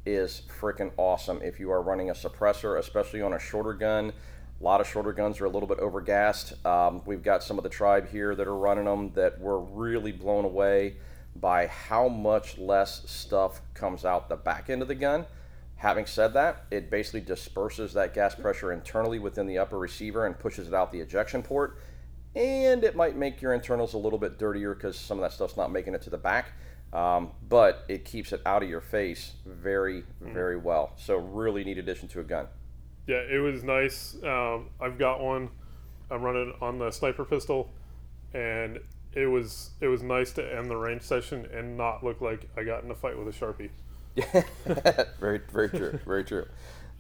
is 0.08 0.42
freaking 0.60 0.92
awesome 0.98 1.40
if 1.44 1.60
you 1.60 1.72
are 1.72 1.84
running 1.84 2.10
a 2.10 2.14
suppressor, 2.14 2.80
especially 2.80 3.22
on 3.22 3.34
a 3.34 3.40
shorter 3.40 3.74
gun. 3.74 4.12
A 4.60 4.64
lot 4.64 4.82
of 4.82 4.88
shorter 4.88 5.14
guns 5.14 5.40
are 5.40 5.46
a 5.46 5.50
little 5.50 5.68
bit 5.68 5.78
overgassed. 5.78 6.66
Um, 6.66 7.04
we've 7.06 7.22
got 7.22 7.44
some 7.44 7.60
of 7.60 7.64
the 7.64 7.70
tribe 7.70 8.10
here 8.10 8.34
that 8.34 8.48
are 8.48 8.58
running 8.58 8.86
them 8.86 9.12
that 9.14 9.40
were 9.40 9.60
really 9.60 10.12
blown 10.12 10.44
away 10.44 10.96
by 11.36 11.68
how 11.68 12.08
much 12.08 12.58
less 12.58 13.08
stuff 13.08 13.62
comes 13.76 14.04
out 14.04 14.30
the 14.30 14.36
back 14.36 14.72
end 14.72 14.82
of 14.82 14.88
the 14.88 14.96
gun. 14.96 15.28
Having 15.76 16.08
said 16.08 16.34
that, 16.34 16.66
it 16.72 16.90
basically 16.90 17.22
disperses 17.22 17.94
that 17.94 18.16
gas 18.16 18.34
pressure 18.34 18.72
internally 18.72 19.20
within 19.20 19.46
the 19.46 19.60
upper 19.60 19.78
receiver 19.78 20.26
and 20.26 20.40
pushes 20.40 20.68
it 20.68 20.74
out 20.74 20.92
the 20.92 21.02
ejection 21.02 21.44
port. 21.44 21.78
And 22.36 22.84
it 22.84 22.96
might 22.96 23.16
make 23.16 23.42
your 23.42 23.54
internals 23.54 23.94
a 23.94 23.98
little 23.98 24.20
bit 24.20 24.38
dirtier 24.38 24.74
because 24.74 24.98
some 24.98 25.18
of 25.18 25.22
that 25.22 25.32
stuff's 25.32 25.56
not 25.56 25.72
making 25.72 25.94
it 25.94 26.02
to 26.04 26.10
the 26.10 26.18
back. 26.18 26.52
Um, 26.94 27.32
but 27.50 27.84
it 27.88 28.06
keeps 28.06 28.32
it 28.32 28.42
out 28.46 28.64
of 28.64 28.70
your 28.70 28.82
face 28.82 29.34
very, 29.46 30.04
very 30.22 30.56
well. 30.56 30.94
So, 30.96 31.18
really 31.18 31.64
neat 31.64 31.78
addition 31.78 32.08
to 32.10 32.22
a 32.22 32.24
gun. 32.24 32.48
Yeah, 33.08 33.18
it 33.18 33.40
was 33.40 33.64
nice. 33.64 34.16
Um, 34.24 34.70
I've 34.80 34.98
got 34.98 35.22
one. 35.22 35.50
I'm 36.10 36.22
running 36.22 36.54
on 36.62 36.80
the 36.80 36.92
sniper 36.92 37.26
pistol, 37.26 37.70
and 38.34 38.80
it 39.14 39.28
was 39.28 39.72
it 39.82 39.88
was 39.88 40.04
nice 40.04 40.32
to 40.34 40.58
end 40.58 40.70
the 40.70 40.76
range 40.76 41.02
session 41.02 41.48
and 41.54 41.78
not 41.78 42.04
look 42.04 42.22
like 42.22 42.50
I 42.58 42.64
got 42.64 42.84
in 42.84 42.92
a 42.92 42.96
fight 42.96 43.18
with 43.18 43.28
a 43.28 43.38
sharpie. 43.38 43.70
Yeah, 44.16 44.44
very 45.20 45.42
very 45.52 45.70
true, 45.70 46.00
very 46.06 46.24
true. 46.24 46.46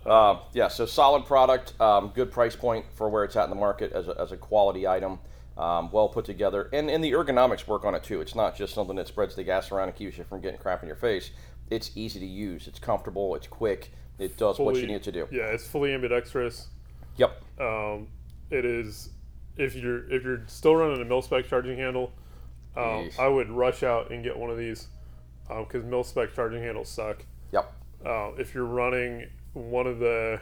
Uh, 0.05 0.39
yeah, 0.53 0.67
so 0.67 0.85
solid 0.85 1.25
product, 1.25 1.79
um, 1.81 2.11
good 2.13 2.31
price 2.31 2.55
point 2.55 2.85
for 2.93 3.09
where 3.09 3.23
it's 3.23 3.35
at 3.35 3.45
in 3.45 3.49
the 3.49 3.55
market 3.55 3.91
as 3.91 4.07
a, 4.07 4.15
as 4.19 4.31
a 4.31 4.37
quality 4.37 4.87
item, 4.87 5.17
um, 5.57 5.91
well 5.91 6.07
put 6.07 6.25
together, 6.25 6.69
and 6.73 6.91
and 6.91 7.03
the 7.03 7.11
ergonomics 7.11 7.67
work 7.67 7.85
on 7.85 7.95
it 7.95 8.03
too. 8.03 8.21
It's 8.21 8.35
not 8.35 8.55
just 8.55 8.73
something 8.75 8.95
that 8.97 9.07
spreads 9.07 9.35
the 9.35 9.43
gas 9.43 9.71
around 9.71 9.87
and 9.87 9.97
keeps 9.97 10.17
you 10.17 10.23
from 10.23 10.41
getting 10.41 10.59
crap 10.59 10.83
in 10.83 10.87
your 10.87 10.95
face. 10.95 11.31
It's 11.71 11.91
easy 11.95 12.19
to 12.19 12.25
use. 12.25 12.67
It's 12.67 12.77
comfortable. 12.77 13.33
It's 13.35 13.47
quick. 13.47 13.91
It 14.19 14.37
does 14.37 14.57
fully, 14.57 14.73
what 14.73 14.81
you 14.81 14.87
need 14.87 15.01
to 15.03 15.11
do. 15.11 15.27
Yeah, 15.31 15.45
it's 15.45 15.67
fully 15.67 15.93
ambidextrous. 15.93 16.67
Yep. 17.17 17.41
Um, 17.59 18.07
it 18.51 18.63
is 18.63 19.09
if 19.57 19.75
you're 19.75 20.07
if 20.11 20.23
you're 20.23 20.43
still 20.45 20.75
running 20.75 21.01
a 21.01 21.05
mil 21.05 21.23
spec 21.23 21.47
charging 21.47 21.77
handle, 21.77 22.13
um, 22.77 23.09
I 23.17 23.27
would 23.27 23.49
rush 23.49 23.81
out 23.81 24.11
and 24.11 24.23
get 24.23 24.37
one 24.37 24.51
of 24.51 24.57
these 24.57 24.87
because 25.47 25.83
mil 25.83 26.03
spec 26.03 26.35
charging 26.35 26.61
handles 26.61 26.89
suck. 26.89 27.25
Yep. 27.51 27.73
Uh, 28.05 28.31
if 28.37 28.53
you're 28.53 28.65
running 28.65 29.27
one 29.55 29.87
of 29.87 29.99
the 29.99 30.39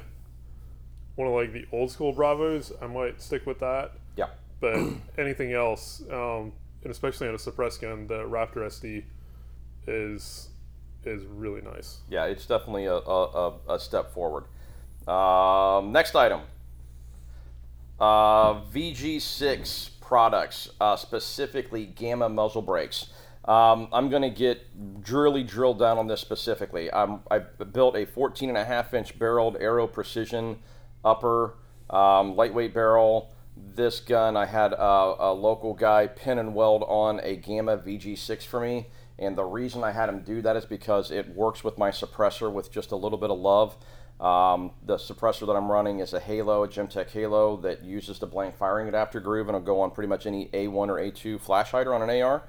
one 1.15 1.27
of 1.27 1.33
like 1.33 1.53
the 1.53 1.65
old 1.71 1.91
school 1.91 2.11
Bravos, 2.11 2.73
I 2.81 2.87
might 2.87 3.21
stick 3.21 3.45
with 3.45 3.59
that. 3.59 3.93
yeah 4.15 4.27
But 4.59 4.77
anything 5.17 5.53
else, 5.53 6.03
um, 6.11 6.51
and 6.83 6.91
especially 6.91 7.27
on 7.27 7.35
a 7.35 7.39
suppressed 7.39 7.81
gun, 7.81 8.07
the 8.07 8.23
Raptor 8.23 8.57
SD 8.57 9.03
is 9.87 10.49
is 11.05 11.23
really 11.25 11.61
nice. 11.61 11.99
Yeah, 12.09 12.25
it's 12.25 12.45
definitely 12.45 12.85
a, 12.85 12.95
a, 12.95 13.53
a, 13.69 13.79
step 13.79 14.13
forward. 14.13 14.45
Um, 15.05 15.91
next 15.91 16.15
item 16.15 16.41
uh, 17.99 18.61
VG6 18.73 19.91
products, 20.01 20.69
uh, 20.81 20.95
specifically 20.95 21.85
Gamma 21.85 22.29
muzzle 22.29 22.61
brakes. 22.61 23.07
Um, 23.45 23.89
I'm 23.91 24.09
going 24.09 24.21
to 24.21 24.29
get 24.29 24.65
really 25.09 25.43
drilled 25.43 25.79
down 25.79 25.97
on 25.97 26.07
this 26.07 26.21
specifically. 26.21 26.91
I'm, 26.93 27.19
I 27.29 27.39
built 27.39 27.95
a 27.95 28.05
14 28.05 28.49
and 28.49 28.57
a 28.57 28.63
half 28.63 28.93
inch 28.93 29.19
barreled 29.19 29.57
Aero 29.59 29.85
Precision 29.85 30.59
upper 31.03 31.55
um, 31.89 32.35
lightweight 32.35 32.73
barrel. 32.73 33.33
This 33.75 33.99
gun, 33.99 34.37
I 34.37 34.45
had 34.45 34.73
a, 34.73 35.15
a 35.19 35.33
local 35.33 35.73
guy 35.73 36.07
pin 36.07 36.39
and 36.39 36.55
weld 36.55 36.83
on 36.87 37.19
a 37.21 37.35
Gamma 37.35 37.77
VG6 37.77 38.45
for 38.45 38.61
me. 38.61 38.87
And 39.19 39.37
the 39.37 39.43
reason 39.43 39.83
I 39.83 39.91
had 39.91 40.09
him 40.09 40.21
do 40.21 40.41
that 40.41 40.55
is 40.55 40.65
because 40.65 41.11
it 41.11 41.35
works 41.35 41.63
with 41.63 41.77
my 41.77 41.91
suppressor 41.91 42.51
with 42.51 42.71
just 42.71 42.91
a 42.91 42.95
little 42.95 43.17
bit 43.17 43.29
of 43.29 43.37
love. 43.37 43.75
Um, 44.19 44.71
the 44.85 44.95
suppressor 44.95 45.45
that 45.47 45.53
I'm 45.53 45.69
running 45.69 45.99
is 45.99 46.13
a 46.13 46.19
Halo, 46.19 46.63
a 46.63 46.67
Gemtech 46.67 47.09
Halo 47.09 47.57
that 47.57 47.83
uses 47.83 48.19
the 48.19 48.25
blank 48.25 48.55
firing 48.55 48.87
adapter 48.87 49.19
groove 49.19 49.49
and 49.49 49.55
it'll 49.55 49.65
go 49.65 49.81
on 49.81 49.91
pretty 49.91 50.07
much 50.07 50.25
any 50.25 50.47
A1 50.47 50.87
or 50.87 50.95
A2 50.95 51.39
flash 51.41 51.71
hider 51.71 51.93
on 51.93 52.01
an 52.01 52.21
AR. 52.21 52.43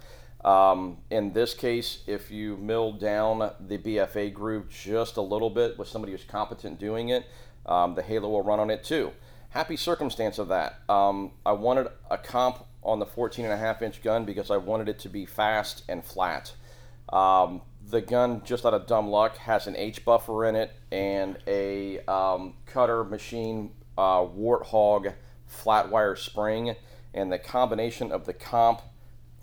Um, 0.44 0.98
in 1.10 1.32
this 1.32 1.54
case, 1.54 2.02
if 2.06 2.30
you 2.30 2.56
mill 2.56 2.92
down 2.92 3.50
the 3.60 3.78
BFA 3.78 4.32
groove 4.32 4.68
just 4.68 5.16
a 5.16 5.22
little 5.22 5.50
bit 5.50 5.78
with 5.78 5.88
somebody 5.88 6.12
who's 6.12 6.24
competent 6.24 6.78
doing 6.78 7.08
it, 7.08 7.26
um, 7.66 7.94
the 7.94 8.02
Halo 8.02 8.28
will 8.28 8.42
run 8.42 8.60
on 8.60 8.70
it 8.70 8.84
too. 8.84 9.12
Happy 9.50 9.76
circumstance 9.76 10.38
of 10.38 10.48
that. 10.48 10.80
Um, 10.88 11.32
I 11.46 11.52
wanted 11.52 11.88
a 12.10 12.18
comp 12.18 12.66
on 12.82 12.98
the 12.98 13.06
14 13.06 13.44
and 13.44 13.54
a 13.54 13.56
half 13.56 13.80
inch 13.80 14.02
gun 14.02 14.24
because 14.24 14.50
I 14.50 14.58
wanted 14.58 14.88
it 14.88 14.98
to 15.00 15.08
be 15.08 15.24
fast 15.24 15.82
and 15.88 16.04
flat. 16.04 16.52
Um, 17.10 17.62
the 17.88 18.00
gun, 18.00 18.42
just 18.44 18.66
out 18.66 18.74
of 18.74 18.86
dumb 18.86 19.08
luck, 19.08 19.38
has 19.38 19.66
an 19.66 19.76
H 19.76 20.04
buffer 20.04 20.44
in 20.44 20.56
it 20.56 20.72
and 20.92 21.38
a 21.46 22.00
um, 22.00 22.54
cutter 22.66 23.04
machine 23.04 23.70
uh, 23.96 24.20
Warthog 24.20 25.14
flat 25.46 25.90
wire 25.90 26.16
spring, 26.16 26.74
and 27.12 27.32
the 27.32 27.38
combination 27.38 28.10
of 28.10 28.26
the 28.26 28.32
comp, 28.32 28.82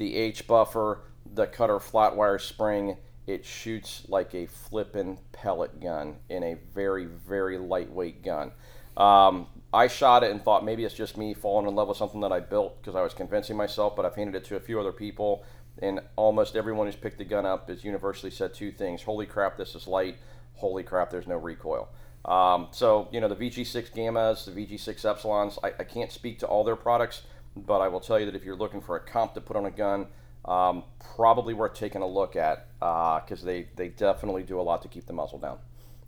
the 0.01 0.15
H 0.15 0.47
buffer, 0.47 1.03
the 1.31 1.45
cutter 1.45 1.79
flat 1.79 2.15
wire 2.15 2.39
spring, 2.39 2.97
it 3.27 3.45
shoots 3.45 4.01
like 4.07 4.33
a 4.33 4.47
flippin' 4.47 5.19
pellet 5.31 5.79
gun 5.79 6.15
in 6.27 6.41
a 6.43 6.55
very, 6.73 7.05
very 7.05 7.59
lightweight 7.59 8.23
gun. 8.23 8.51
Um, 8.97 9.45
I 9.71 9.85
shot 9.85 10.23
it 10.23 10.31
and 10.31 10.43
thought 10.43 10.65
maybe 10.65 10.85
it's 10.85 10.95
just 10.95 11.17
me 11.17 11.35
falling 11.35 11.67
in 11.67 11.75
love 11.75 11.87
with 11.87 11.97
something 11.97 12.19
that 12.21 12.31
I 12.31 12.39
built 12.39 12.81
because 12.81 12.95
I 12.95 13.03
was 13.03 13.13
convincing 13.13 13.55
myself, 13.55 13.95
but 13.95 14.03
I've 14.03 14.15
handed 14.15 14.33
it 14.33 14.43
to 14.45 14.55
a 14.55 14.59
few 14.59 14.79
other 14.79 14.91
people, 14.91 15.45
and 15.83 15.99
almost 16.15 16.55
everyone 16.55 16.87
who's 16.87 16.95
picked 16.95 17.19
the 17.19 17.23
gun 17.23 17.45
up 17.45 17.69
has 17.69 17.83
universally 17.83 18.31
said 18.31 18.55
two 18.55 18.71
things 18.71 19.03
Holy 19.03 19.27
crap, 19.27 19.55
this 19.55 19.75
is 19.75 19.85
light. 19.85 20.17
Holy 20.55 20.81
crap, 20.81 21.11
there's 21.11 21.27
no 21.27 21.37
recoil. 21.37 21.89
Um, 22.25 22.69
so, 22.71 23.07
you 23.11 23.21
know, 23.21 23.27
the 23.27 23.35
VG6 23.35 23.91
Gammas, 23.91 24.45
the 24.45 24.51
VG6 24.51 25.05
Epsilons, 25.05 25.59
I, 25.63 25.73
I 25.79 25.83
can't 25.83 26.11
speak 26.11 26.39
to 26.39 26.47
all 26.47 26.63
their 26.63 26.75
products, 26.75 27.21
but 27.55 27.79
I 27.79 27.87
will 27.87 27.99
tell 27.99 28.19
you 28.19 28.25
that 28.25 28.35
if 28.35 28.43
you're 28.43 28.55
looking 28.55 28.81
for 28.81 28.95
a 28.95 28.99
comp 28.99 29.33
to 29.33 29.41
put 29.41 29.55
on 29.55 29.65
a 29.65 29.71
gun, 29.71 30.07
um, 30.45 30.83
probably 31.15 31.53
worth 31.53 31.73
taking 31.73 32.01
a 32.01 32.07
look 32.07 32.35
at 32.35 32.67
because 32.79 33.43
they, 33.43 33.67
they 33.75 33.89
definitely 33.89 34.43
do 34.43 34.59
a 34.59 34.63
lot 34.63 34.81
to 34.81 34.87
keep 34.87 35.05
the 35.05 35.13
muzzle 35.13 35.39
down. 35.39 35.59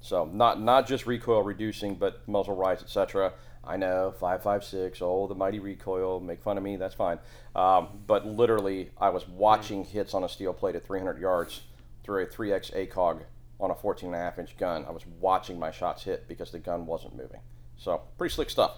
So 0.02 0.26
not 0.26 0.62
not 0.62 0.86
just 0.86 1.06
recoil 1.06 1.44
reducing, 1.44 1.96
but 1.96 2.28
muzzle 2.28 2.56
rise, 2.56 2.82
etc. 2.82 3.34
I 3.64 3.78
know 3.78 4.14
five 4.20 4.44
five 4.44 4.64
six. 4.66 5.00
Oh, 5.02 5.28
the 5.28 5.36
mighty 5.36 5.60
recoil. 5.60 6.20
Make 6.20 6.44
fun 6.44 6.58
of 6.58 6.64
me. 6.64 6.76
That's 6.76 6.94
fine. 6.94 7.20
Um, 7.56 7.88
but 8.06 8.26
literally, 8.26 8.92
I 8.98 9.10
was 9.10 9.26
watching 9.28 9.86
hits 9.86 10.14
on 10.14 10.26
a 10.26 10.30
steel 10.30 10.54
plate 10.54 10.76
at 10.76 10.86
300 10.86 11.20
yards 11.20 11.62
through 12.04 12.24
a 12.24 12.26
3x 12.26 12.74
ACOG 12.74 13.22
on 13.62 13.72
a 13.72 13.76
14 13.76 14.08
and 14.08 14.16
a 14.16 14.20
half 14.20 14.38
inch 14.40 14.58
gun. 14.58 14.84
I 14.86 14.92
was 14.92 15.06
watching 15.22 15.58
my 15.58 15.72
shots 15.72 16.04
hit 16.04 16.28
because 16.28 16.52
the 16.52 16.60
gun 16.60 16.86
wasn't 16.86 17.16
moving. 17.16 17.40
So 17.78 18.02
pretty 18.18 18.34
slick 18.34 18.50
stuff. 18.50 18.76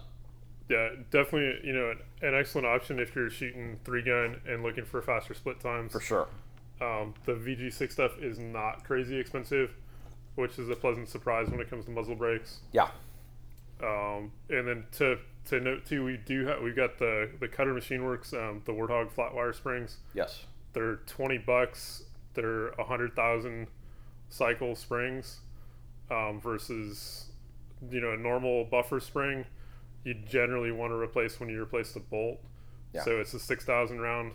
Yeah, 0.69 0.89
definitely. 1.11 1.67
You 1.67 1.73
know, 1.73 1.93
an, 2.21 2.33
excellent 2.33 2.67
option 2.67 2.99
if 2.99 3.15
you're 3.15 3.29
shooting 3.29 3.79
three 3.83 4.01
gun 4.01 4.41
and 4.47 4.63
looking 4.63 4.85
for 4.85 5.01
faster 5.01 5.33
split 5.33 5.59
times. 5.59 5.91
For 5.91 5.99
sure. 5.99 6.27
Um, 6.81 7.13
the 7.25 7.33
VG6 7.33 7.91
stuff 7.91 8.17
is 8.19 8.39
not 8.39 8.83
crazy 8.83 9.17
expensive, 9.17 9.75
which 10.35 10.57
is 10.59 10.69
a 10.69 10.75
pleasant 10.75 11.07
surprise 11.07 11.49
when 11.49 11.59
it 11.59 11.69
comes 11.69 11.85
to 11.85 11.91
muzzle 11.91 12.15
brakes. 12.15 12.59
Yeah. 12.71 12.89
Um, 13.81 14.31
and 14.49 14.67
then 14.67 14.85
to 14.93 15.19
to 15.45 15.59
note 15.59 15.85
too, 15.85 16.03
we 16.03 16.17
do 16.17 16.45
have 16.45 16.61
we've 16.61 16.75
got 16.75 16.97
the 16.97 17.29
the 17.39 17.47
Cutter 17.47 17.73
Machine 17.73 18.03
Works, 18.03 18.33
um, 18.33 18.61
the 18.65 18.71
Warthog 18.71 19.11
flat 19.11 19.33
wire 19.35 19.53
springs. 19.53 19.97
Yes. 20.13 20.45
They're 20.73 20.97
twenty 21.07 21.37
bucks. 21.37 22.03
They're 22.33 22.69
a 22.69 22.83
hundred 22.83 23.15
thousand 23.15 23.67
cycle 24.29 24.75
springs 24.75 25.39
um, 26.09 26.39
versus 26.41 27.27
you 27.89 28.01
know 28.01 28.13
a 28.13 28.17
normal 28.17 28.65
buffer 28.65 28.99
spring. 28.99 29.45
You 30.05 30.13
generally 30.13 30.71
want 30.71 30.91
to 30.91 30.95
replace 30.95 31.39
when 31.39 31.49
you 31.49 31.61
replace 31.61 31.91
the 31.91 31.99
bolt. 31.99 32.39
Yeah. 32.93 33.03
So 33.03 33.19
it's 33.19 33.33
a 33.33 33.39
six 33.39 33.65
thousand 33.65 33.99
round 33.99 34.31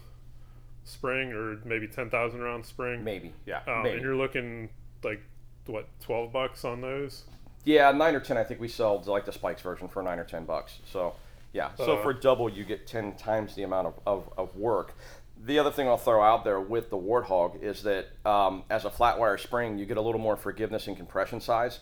spring 0.85 1.33
or 1.33 1.59
maybe 1.65 1.87
ten 1.89 2.11
thousand 2.11 2.41
round 2.43 2.67
spring. 2.67 3.03
Maybe. 3.03 3.33
Yeah. 3.47 3.61
Um, 3.67 3.85
maybe. 3.85 3.95
and 3.95 4.03
you're 4.03 4.17
looking 4.17 4.69
like 5.03 5.23
what 5.67 5.89
twelve 6.01 6.33
bucks 6.33 6.65
on 6.65 6.83
those. 6.83 7.25
Yeah, 7.65 7.91
nine 7.93 8.15
or 8.15 8.21
ten. 8.21 8.37
I 8.37 8.45
think 8.45 8.61
we 8.61 8.69
sold 8.69 9.07
like 9.07 9.25
the 9.25 9.33
spikes 9.33 9.63
version 9.63 9.89
for 9.89 10.03
nine 10.03 10.19
or 10.19 10.25
ten 10.25 10.45
bucks. 10.45 10.81
So 10.91 11.15
yeah, 11.53 11.71
so 11.77 11.97
Uh, 11.99 12.03
for 12.03 12.13
double, 12.13 12.49
you 12.49 12.65
get 12.65 12.87
ten 12.87 13.15
times 13.17 13.55
the 13.55 13.63
amount 13.63 13.89
of, 13.89 13.95
of, 14.07 14.33
of 14.37 14.57
work. 14.57 14.95
The 15.43 15.59
other 15.59 15.71
thing 15.71 15.89
I'll 15.89 15.97
throw 15.97 16.23
out 16.23 16.45
there 16.45 16.61
with 16.61 16.91
the 16.91 16.99
Warthog 16.99 17.63
is 17.63 17.83
that 17.85 18.09
um, 18.27 18.63
as 18.69 18.85
a 18.85 18.91
flat 18.91 19.19
wire 19.19 19.39
spring, 19.39 19.79
you 19.79 19.87
get 19.87 19.97
a 19.97 20.01
little 20.03 20.21
more 20.21 20.37
forgiveness 20.37 20.87
in 20.87 20.95
compression 20.97 21.41
size, 21.41 21.81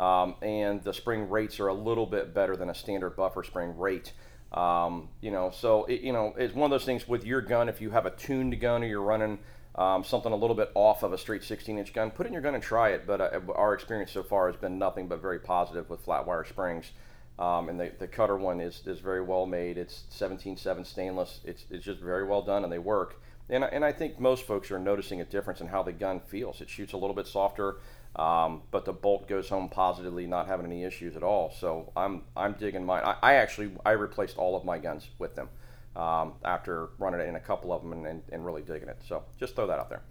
um, 0.00 0.34
and 0.40 0.82
the 0.82 0.94
spring 0.94 1.28
rates 1.28 1.60
are 1.60 1.68
a 1.68 1.74
little 1.74 2.06
bit 2.06 2.32
better 2.32 2.56
than 2.56 2.70
a 2.70 2.74
standard 2.74 3.16
buffer 3.16 3.44
spring 3.44 3.76
rate. 3.78 4.12
Um, 4.52 5.10
you 5.20 5.30
know, 5.30 5.50
so 5.50 5.84
it, 5.84 6.00
you 6.00 6.12
know 6.12 6.34
it's 6.36 6.54
one 6.54 6.64
of 6.64 6.70
those 6.70 6.86
things 6.86 7.06
with 7.06 7.24
your 7.24 7.42
gun. 7.42 7.68
If 7.68 7.80
you 7.80 7.90
have 7.90 8.06
a 8.06 8.10
tuned 8.10 8.58
gun 8.60 8.82
or 8.82 8.86
you're 8.86 9.02
running 9.02 9.38
um, 9.74 10.02
something 10.02 10.32
a 10.32 10.36
little 10.36 10.56
bit 10.56 10.72
off 10.74 11.02
of 11.02 11.12
a 11.12 11.18
straight 11.18 11.44
16 11.44 11.78
inch 11.78 11.92
gun, 11.92 12.10
put 12.10 12.26
it 12.26 12.28
in 12.28 12.32
your 12.32 12.42
gun 12.42 12.54
and 12.54 12.64
try 12.64 12.90
it. 12.90 13.06
But 13.06 13.20
uh, 13.20 13.40
our 13.54 13.74
experience 13.74 14.10
so 14.10 14.22
far 14.22 14.50
has 14.50 14.56
been 14.56 14.78
nothing 14.78 15.06
but 15.06 15.20
very 15.20 15.38
positive 15.38 15.90
with 15.90 16.00
flat 16.00 16.26
wire 16.26 16.44
springs. 16.44 16.90
Um, 17.38 17.68
and 17.68 17.78
the, 17.78 17.92
the 17.98 18.06
cutter 18.06 18.36
one 18.36 18.60
is, 18.60 18.82
is 18.86 19.00
very 19.00 19.22
well 19.22 19.46
made. 19.46 19.78
It's 19.78 20.04
17.7 20.12 20.84
stainless. 20.84 21.40
It's, 21.44 21.64
it's 21.70 21.84
just 21.84 22.00
very 22.00 22.26
well 22.26 22.42
done 22.42 22.64
and 22.64 22.72
they 22.72 22.78
work. 22.78 23.20
And, 23.48 23.64
and 23.64 23.84
I 23.84 23.92
think 23.92 24.20
most 24.20 24.46
folks 24.46 24.70
are 24.70 24.78
noticing 24.78 25.20
a 25.20 25.24
difference 25.24 25.60
in 25.60 25.66
how 25.66 25.82
the 25.82 25.92
gun 25.92 26.20
feels. 26.20 26.60
It 26.60 26.68
shoots 26.68 26.92
a 26.92 26.96
little 26.96 27.16
bit 27.16 27.26
softer, 27.26 27.76
um, 28.16 28.62
but 28.70 28.84
the 28.84 28.92
bolt 28.92 29.28
goes 29.28 29.48
home 29.48 29.68
positively, 29.68 30.26
not 30.26 30.46
having 30.46 30.66
any 30.66 30.84
issues 30.84 31.16
at 31.16 31.22
all. 31.22 31.52
So 31.58 31.92
I'm, 31.96 32.22
I'm 32.36 32.52
digging 32.54 32.84
mine. 32.84 33.02
I, 33.04 33.16
I 33.22 33.34
actually 33.34 33.72
I 33.84 33.92
replaced 33.92 34.36
all 34.36 34.56
of 34.56 34.64
my 34.64 34.78
guns 34.78 35.08
with 35.18 35.34
them 35.36 35.48
um, 35.96 36.34
after 36.44 36.88
running 36.98 37.20
it 37.20 37.28
in 37.28 37.36
a 37.36 37.40
couple 37.40 37.72
of 37.72 37.82
them 37.82 37.92
and, 37.92 38.06
and, 38.06 38.22
and 38.30 38.44
really 38.44 38.62
digging 38.62 38.88
it. 38.88 39.00
So 39.08 39.22
just 39.38 39.54
throw 39.54 39.66
that 39.68 39.78
out 39.78 39.90
there. 39.90 40.02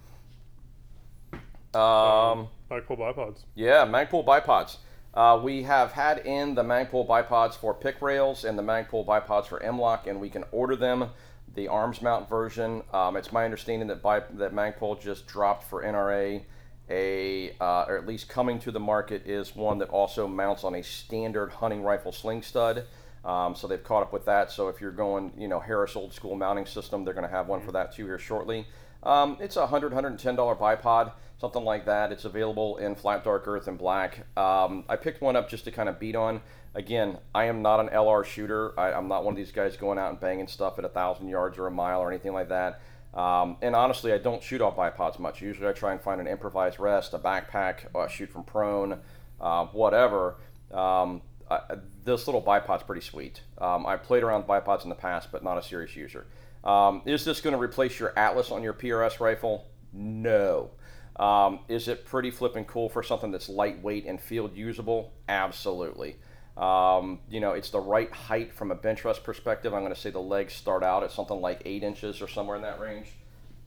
Um, 1.74 2.48
Magpul 2.72 2.98
bipods. 2.98 3.44
yeah, 3.54 3.86
Magpul 3.86 4.26
bipods. 4.26 4.78
Uh, 5.14 5.40
we 5.44 5.64
have 5.64 5.92
had 5.92 6.20
in 6.20 6.56
the 6.56 6.64
Magpul 6.64 7.08
bipods 7.08 7.56
for 7.56 7.74
pic 7.74 8.02
rails 8.02 8.44
and 8.46 8.58
the 8.58 8.64
Magpul 8.64 9.06
bipods 9.06 9.48
for 9.48 9.62
M-Lock, 9.62 10.08
and 10.08 10.20
we 10.20 10.30
can 10.30 10.46
order 10.52 10.76
them. 10.76 11.10
The 11.56 11.68
arms 11.68 12.02
mount 12.02 12.30
version. 12.30 12.84
Um, 12.94 13.18
it's 13.18 13.32
my 13.32 13.44
understanding 13.44 13.88
that 13.88 14.02
bi- 14.02 14.24
that 14.36 14.54
Magpul 14.54 15.02
just 15.02 15.28
dropped 15.28 15.64
for 15.64 15.84
NRA 15.84 16.44
a, 16.90 17.56
uh, 17.60 17.86
or 17.88 17.98
at 17.98 18.08
least 18.08 18.30
coming 18.30 18.60
to 18.60 18.72
the 18.72 18.80
market, 18.80 19.26
is 19.26 19.56
one 19.56 19.78
that 19.80 19.90
also 19.90 20.28
mounts 20.28 20.64
on 20.64 20.76
a 20.76 20.84
standard 20.84 21.52
hunting 21.52 21.84
rifle 21.84 22.12
sling 22.12 22.42
stud. 22.42 22.86
Um, 23.24 23.56
so 23.56 23.68
they've 23.68 23.84
caught 23.84 24.04
up 24.04 24.14
with 24.14 24.26
that. 24.26 24.52
So 24.52 24.70
if 24.70 24.80
you're 24.80 24.92
going, 24.92 25.34
you 25.38 25.48
know, 25.48 25.60
Harris 25.60 25.96
old 25.96 26.14
school 26.14 26.36
mounting 26.36 26.66
system, 26.66 27.04
they're 27.04 27.14
going 27.14 27.28
to 27.28 27.34
have 27.34 27.48
one 27.48 27.62
for 27.62 27.72
that 27.74 27.94
too 27.94 28.06
here 28.06 28.20
shortly. 28.20 28.66
Um, 29.04 29.38
it's 29.40 29.58
a 29.58 29.68
$100, 29.68 29.92
$110 29.92 30.58
bipod, 30.58 31.12
something 31.40 31.64
like 31.64 31.86
that. 31.86 32.12
It's 32.12 32.26
available 32.26 32.78
in 32.78 32.96
flat 32.96 33.24
dark 33.24 33.48
earth 33.48 33.68
and 33.68 33.78
black. 33.78 34.26
Um, 34.38 34.84
I 34.90 34.96
picked 34.96 35.22
one 35.22 35.36
up 35.36 35.50
just 35.50 35.66
to 35.66 35.72
kind 35.72 35.90
of 35.90 36.00
beat 36.00 36.16
on. 36.16 36.42
Again, 36.76 37.18
I 37.34 37.46
am 37.46 37.62
not 37.62 37.80
an 37.80 37.90
LR 37.90 38.24
shooter. 38.24 38.78
I, 38.80 38.92
I'm 38.94 39.08
not 39.08 39.24
one 39.24 39.34
of 39.34 39.38
these 39.38 39.52
guys 39.52 39.76
going 39.76 39.98
out 39.98 40.12
and 40.12 40.20
banging 40.20 40.48
stuff 40.48 40.78
at 40.78 40.86
a 40.86 40.90
thousand 40.90 41.30
yards 41.30 41.58
or 41.58 41.68
a 41.68 41.72
mile 41.72 42.02
or 42.02 42.12
anything 42.12 42.34
like 42.34 42.50
that. 42.50 42.82
Um, 43.14 43.58
and 43.62 43.76
honestly, 43.76 44.14
I 44.14 44.18
don't 44.18 44.42
shoot 44.44 44.62
off 44.62 44.76
bipods 44.76 45.20
much. 45.20 45.42
Usually, 45.42 45.68
I 45.68 45.74
try 45.74 45.92
and 45.92 46.02
find 46.02 46.22
an 46.22 46.28
improvised 46.28 46.80
rest, 46.80 47.14
a 47.14 47.20
backpack, 47.20 47.94
uh, 47.96 48.08
shoot 48.08 48.30
from 48.30 48.44
prone, 48.44 49.00
uh, 49.42 49.66
whatever. 49.68 50.38
Um, 50.72 51.22
uh, 51.50 51.76
this 52.06 52.28
little 52.28 52.42
bipod's 52.42 52.84
pretty 52.84 53.02
sweet. 53.02 53.42
Um, 53.58 53.86
I 53.86 53.98
played 53.98 54.24
around 54.24 54.42
with 54.42 54.48
bipods 54.48 54.84
in 54.84 54.90
the 54.90 54.96
past, 54.96 55.32
but 55.32 55.44
not 55.44 55.58
a 55.58 55.64
serious 55.64 55.96
user. 55.96 56.28
Um, 56.64 57.02
is 57.06 57.26
this 57.26 57.42
going 57.42 57.56
to 57.56 57.62
replace 57.62 58.00
your 58.00 58.18
Atlas 58.18 58.52
on 58.52 58.62
your 58.62 58.74
PRS 58.74 59.20
rifle? 59.20 59.66
No. 59.92 60.72
Um, 61.16 61.60
is 61.68 61.88
it 61.88 62.06
pretty 62.06 62.32
flipping 62.32 62.66
cool 62.66 62.88
for 62.90 63.04
something 63.04 63.32
that's 63.32 63.50
lightweight 63.50 64.06
and 64.06 64.22
field 64.22 64.56
usable? 64.56 65.14
Absolutely. 65.28 66.18
Um, 66.60 67.20
you 67.30 67.40
know, 67.40 67.54
it's 67.54 67.70
the 67.70 67.80
right 67.80 68.12
height 68.12 68.54
from 68.54 68.72
a 68.72 68.76
bench 68.76 69.06
rest 69.06 69.24
perspective. 69.24 69.74
I'm 69.74 69.82
going 69.82 69.94
to 69.94 70.00
say 70.00 70.10
the 70.10 70.20
legs 70.20 70.54
start 70.54 70.84
out 70.84 71.04
at 71.04 71.12
something 71.12 71.40
like 71.40 71.62
eight 71.64 71.84
inches 71.84 72.22
or 72.22 72.28
somewhere 72.28 72.58
in 72.58 72.62
that 72.64 72.80
range. 72.82 73.08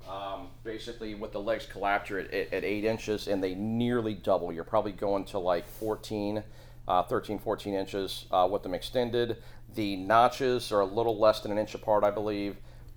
Um, 0.09 0.49
basically, 0.63 1.15
with 1.15 1.33
the 1.33 1.41
legs 1.41 1.65
collapse, 1.65 2.11
you're 2.11 2.21
at, 2.21 2.33
at, 2.33 2.65
eight 2.65 2.85
inches 2.85 3.29
and 3.29 3.43
they 3.43 3.55
nearly 3.55 4.15
double. 4.15 4.53
You're 4.53 4.65
probably 4.65 4.93
going 4.93 5.25
to 5.27 5.39
like 5.39 5.67
14, 5.67 6.43
uh, 6.87 7.03
13, 7.05 7.39
14 7.39 7.75
inches 7.75 8.27
uh, 8.31 8.47
with 8.51 8.63
them 8.63 8.75
extended. 8.75 9.39
The 9.75 9.97
notches 9.97 10.71
are 10.71 10.81
a 10.81 10.85
little 10.85 11.19
less 11.19 11.41
than 11.41 11.51
an 11.51 11.59
inch 11.59 11.75
apart, 11.75 12.05
I 12.05 12.11
believe. 12.11 12.57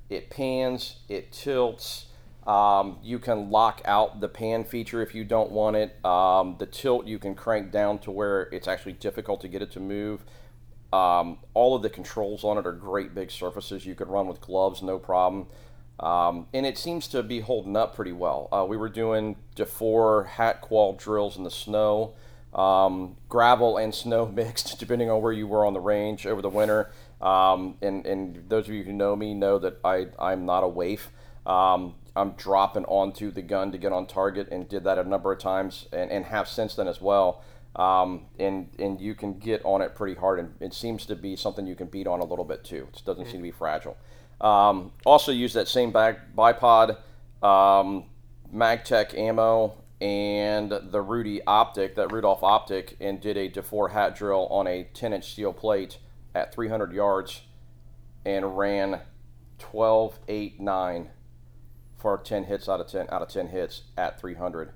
It 0.10 0.30
pans, 0.30 0.98
it 1.08 1.32
tilts. 1.32 2.04
Um, 2.46 3.00
you 3.02 3.18
can 3.18 3.50
lock 3.50 3.82
out 3.86 4.22
the 4.22 4.30
pan 4.30 4.66
feature 4.66 5.02
if 5.02 5.16
you 5.16 5.24
don't 5.24 5.52
want 5.52 5.75
it. 5.75 6.06
Um, 6.06 6.56
the 6.60 6.68
tilt 6.68 7.08
you 7.08 7.18
can 7.18 7.34
crank 7.34 7.72
down 7.72 8.00
to 8.00 8.12
where 8.12 8.44
it's 8.52 8.68
actually 8.68 8.94
difficult 8.94 9.42
to 9.42 9.48
get 9.48 9.62
it 9.62 9.72
to 9.72 9.80
move. 9.80 10.24
Um, 10.94 11.40
all 11.54 11.75
of 11.75 11.82
the 11.82 11.90
controls 11.90 12.44
on 12.44 12.58
it 12.58 12.68
are 12.68 12.72
great 12.72 13.16
big 13.16 13.32
surfaces. 13.32 13.86
You 13.86 13.96
could 13.96 14.08
run 14.08 14.28
with 14.28 14.42
gloves, 14.42 14.84
no 14.84 15.00
problem. 15.00 15.48
Um, 16.00 16.48
and 16.54 16.66
it 16.66 16.78
seems 16.78 17.08
to 17.10 17.24
be 17.24 17.40
holding 17.40 17.75
up 17.75 17.96
pretty 17.96 18.12
well. 18.12 18.48
Uh, 18.52 18.66
we 18.68 18.78
were 18.78 18.90
doing 18.90 19.38
Defoor 19.56 20.25
hat 20.25 20.62
qual 20.62 20.94
drills 20.94 21.38
in 21.38 21.44
the 21.44 21.52
snow, 21.52 22.14
um, 22.54 23.16
gravel 23.28 23.78
and 23.78 23.94
snow 23.96 24.25
mixed, 24.34 24.78
depending 24.80 25.10
on 25.10 25.22
where 25.22 25.34
you 25.34 25.48
were 25.48 25.66
on 25.66 25.74
the 25.74 25.80
range 25.80 26.28
over 26.28 26.42
the 26.42 26.50
winter. 26.50 26.92
Um, 27.22 27.78
and, 27.82 28.06
and 28.06 28.44
those 28.50 28.68
of 28.68 28.75
you 28.75 28.84
who 28.84 28.94
know 28.94 29.16
me 29.16 29.34
know 29.34 29.58
that 29.60 29.80
I, 29.84 30.08
I'm 30.20 30.46
not 30.46 30.64
a 30.64 30.68
waif. 30.68 31.10
Um, 31.46 31.96
I'm 32.15 32.31
dropping 32.31 32.86
onto 32.86 33.31
the 33.31 33.41
gun 33.41 33.72
to 33.72 33.77
get 33.77 33.91
on 33.91 34.07
target 34.07 34.48
and 34.51 34.67
did 34.69 34.84
that 34.86 34.98
a 34.98 35.03
number 35.03 35.34
of 35.34 35.39
times 35.39 35.88
and, 35.91 36.10
and 36.12 36.25
have 36.25 36.48
since 36.48 36.75
then 36.75 36.88
as 36.88 37.01
well. 37.01 37.43
Um, 37.75 38.27
and 38.39 38.69
and 38.79 39.01
you 39.01 39.15
can 39.15 39.38
get 39.38 39.62
on 39.65 39.81
it 39.81 39.95
pretty 39.95 40.15
hard, 40.15 40.39
and 40.39 40.53
it 40.62 40.74
seems 40.74 41.05
to 41.07 41.15
be 41.15 41.36
something 41.36 41.67
you 41.67 41.75
can 41.75 41.88
beat 41.88 42.07
on 42.07 42.22
a 42.22 42.24
little 42.24 42.45
bit 42.45 42.63
too. 42.63 42.88
It 42.93 43.01
doesn't 43.05 43.24
mm-hmm. 43.24 43.31
seem 43.31 43.41
to 43.41 43.43
be 43.43 43.51
fragile. 43.51 43.98
Um, 44.39 44.91
also 45.05 45.34
use 45.34 45.53
that 45.53 45.67
same 45.67 45.91
bag, 45.91 46.17
bipod, 46.38 46.98
um, 47.43 48.05
Magtech 48.53 49.17
ammo, 49.17 49.84
and 50.00 50.72
the 50.72 51.01
Rudy 51.01 51.41
optic, 51.45 51.95
that 51.95 52.12
Rudolph 52.12 52.43
optic, 52.43 52.95
and 53.00 53.19
did 53.19 53.38
a 53.38 53.48
Defoor 53.48 53.89
hat 53.89 54.15
drill 54.15 54.48
on 54.48 54.67
a 54.67 54.84
10 54.93 55.13
inch 55.13 55.31
steel 55.31 55.53
plate 55.53 55.98
at 56.34 56.53
300 56.53 56.93
yards 56.93 57.41
and 58.25 58.57
ran 58.57 59.01
12, 59.60 60.19
8, 60.27 60.60
9 60.60 61.10
for 62.05 62.19
10 62.19 62.43
hits 62.43 62.69
out 62.69 62.79
of 62.79 62.85
10 62.85 63.07
out 63.09 63.24
of 63.24 63.29
10 63.29 63.47
hits 63.47 63.81
at 63.97 64.21
300 64.21 64.74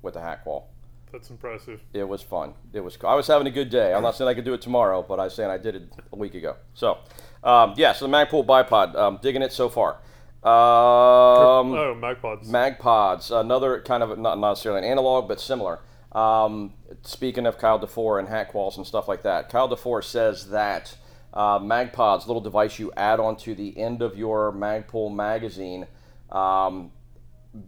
with 0.00 0.14
the 0.14 0.20
hat 0.22 0.42
qual. 0.42 0.70
That's 1.12 1.28
impressive. 1.28 1.78
It 1.92 2.08
was 2.08 2.22
fun. 2.22 2.54
It 2.72 2.80
was. 2.80 2.96
I 3.04 3.14
was 3.16 3.26
having 3.26 3.46
a 3.46 3.50
good 3.50 3.68
day. 3.68 3.92
I'm 3.92 4.02
not 4.02 4.16
saying 4.16 4.28
I 4.30 4.32
could 4.32 4.46
do 4.46 4.54
it 4.54 4.62
tomorrow, 4.62 5.04
but 5.06 5.20
I 5.20 5.24
was 5.24 5.34
saying 5.34 5.50
I 5.50 5.58
did 5.58 5.74
it 5.74 5.82
a 6.10 6.16
week 6.16 6.34
ago. 6.34 6.56
So, 6.72 6.96
um, 7.44 7.74
yeah. 7.76 7.92
So 7.92 8.06
the 8.06 8.10
Magpul 8.10 8.46
bipod, 8.46 8.96
um, 8.96 9.18
digging 9.20 9.42
it 9.42 9.52
so 9.52 9.68
far. 9.68 9.96
Um, 10.42 11.74
oh, 11.74 11.98
Magpods. 12.00 12.46
Magpods, 12.48 13.30
another 13.30 13.82
kind 13.82 14.02
of 14.02 14.18
not 14.18 14.38
necessarily 14.38 14.80
an 14.80 14.90
analog, 14.90 15.28
but 15.28 15.38
similar. 15.38 15.80
Um, 16.12 16.72
speaking 17.02 17.44
of 17.44 17.58
Kyle 17.58 17.78
Defoor 17.78 18.18
and 18.18 18.26
hat 18.26 18.50
quals 18.50 18.78
and 18.78 18.86
stuff 18.86 19.06
like 19.06 19.22
that, 19.24 19.50
Kyle 19.50 19.68
Defoor 19.68 20.00
says 20.00 20.48
that 20.48 20.96
uh, 21.34 21.58
Magpods, 21.58 22.26
little 22.26 22.40
device 22.40 22.78
you 22.78 22.90
add 22.96 23.20
onto 23.20 23.54
the 23.54 23.76
end 23.76 24.00
of 24.00 24.16
your 24.16 24.50
Magpul 24.50 25.14
magazine, 25.14 25.86
um, 26.30 26.92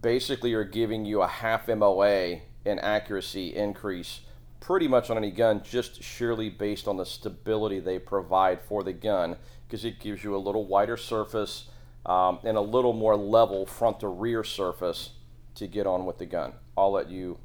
basically 0.00 0.54
are 0.54 0.64
giving 0.64 1.04
you 1.04 1.22
a 1.22 1.26
half 1.26 1.68
MOA 1.68 2.40
in 2.64 2.78
accuracy 2.78 3.54
increase 3.54 4.20
pretty 4.60 4.86
much 4.86 5.10
on 5.10 5.16
any 5.16 5.30
gun, 5.32 5.60
just 5.64 6.02
surely 6.02 6.48
based 6.48 6.86
on 6.86 6.96
the 6.96 7.04
stability 7.04 7.80
they 7.80 7.98
provide 7.98 8.60
for 8.62 8.84
the 8.84 8.92
gun, 8.92 9.36
because 9.66 9.84
it 9.84 9.98
gives 9.98 10.22
you 10.22 10.36
a 10.36 10.38
little 10.38 10.64
wider 10.64 10.96
surface 10.96 11.68
um, 12.06 12.38
and 12.44 12.56
a 12.56 12.60
little 12.60 12.92
more 12.92 13.16
level 13.16 13.66
front 13.66 13.98
to 14.00 14.06
rear 14.06 14.44
surface 14.44 15.10
to 15.56 15.66
get 15.66 15.86
on 15.86 16.06
with 16.06 16.18
the 16.18 16.26
gun. 16.26 16.52
I'll 16.76 16.92
let 16.92 17.10
you 17.10 17.38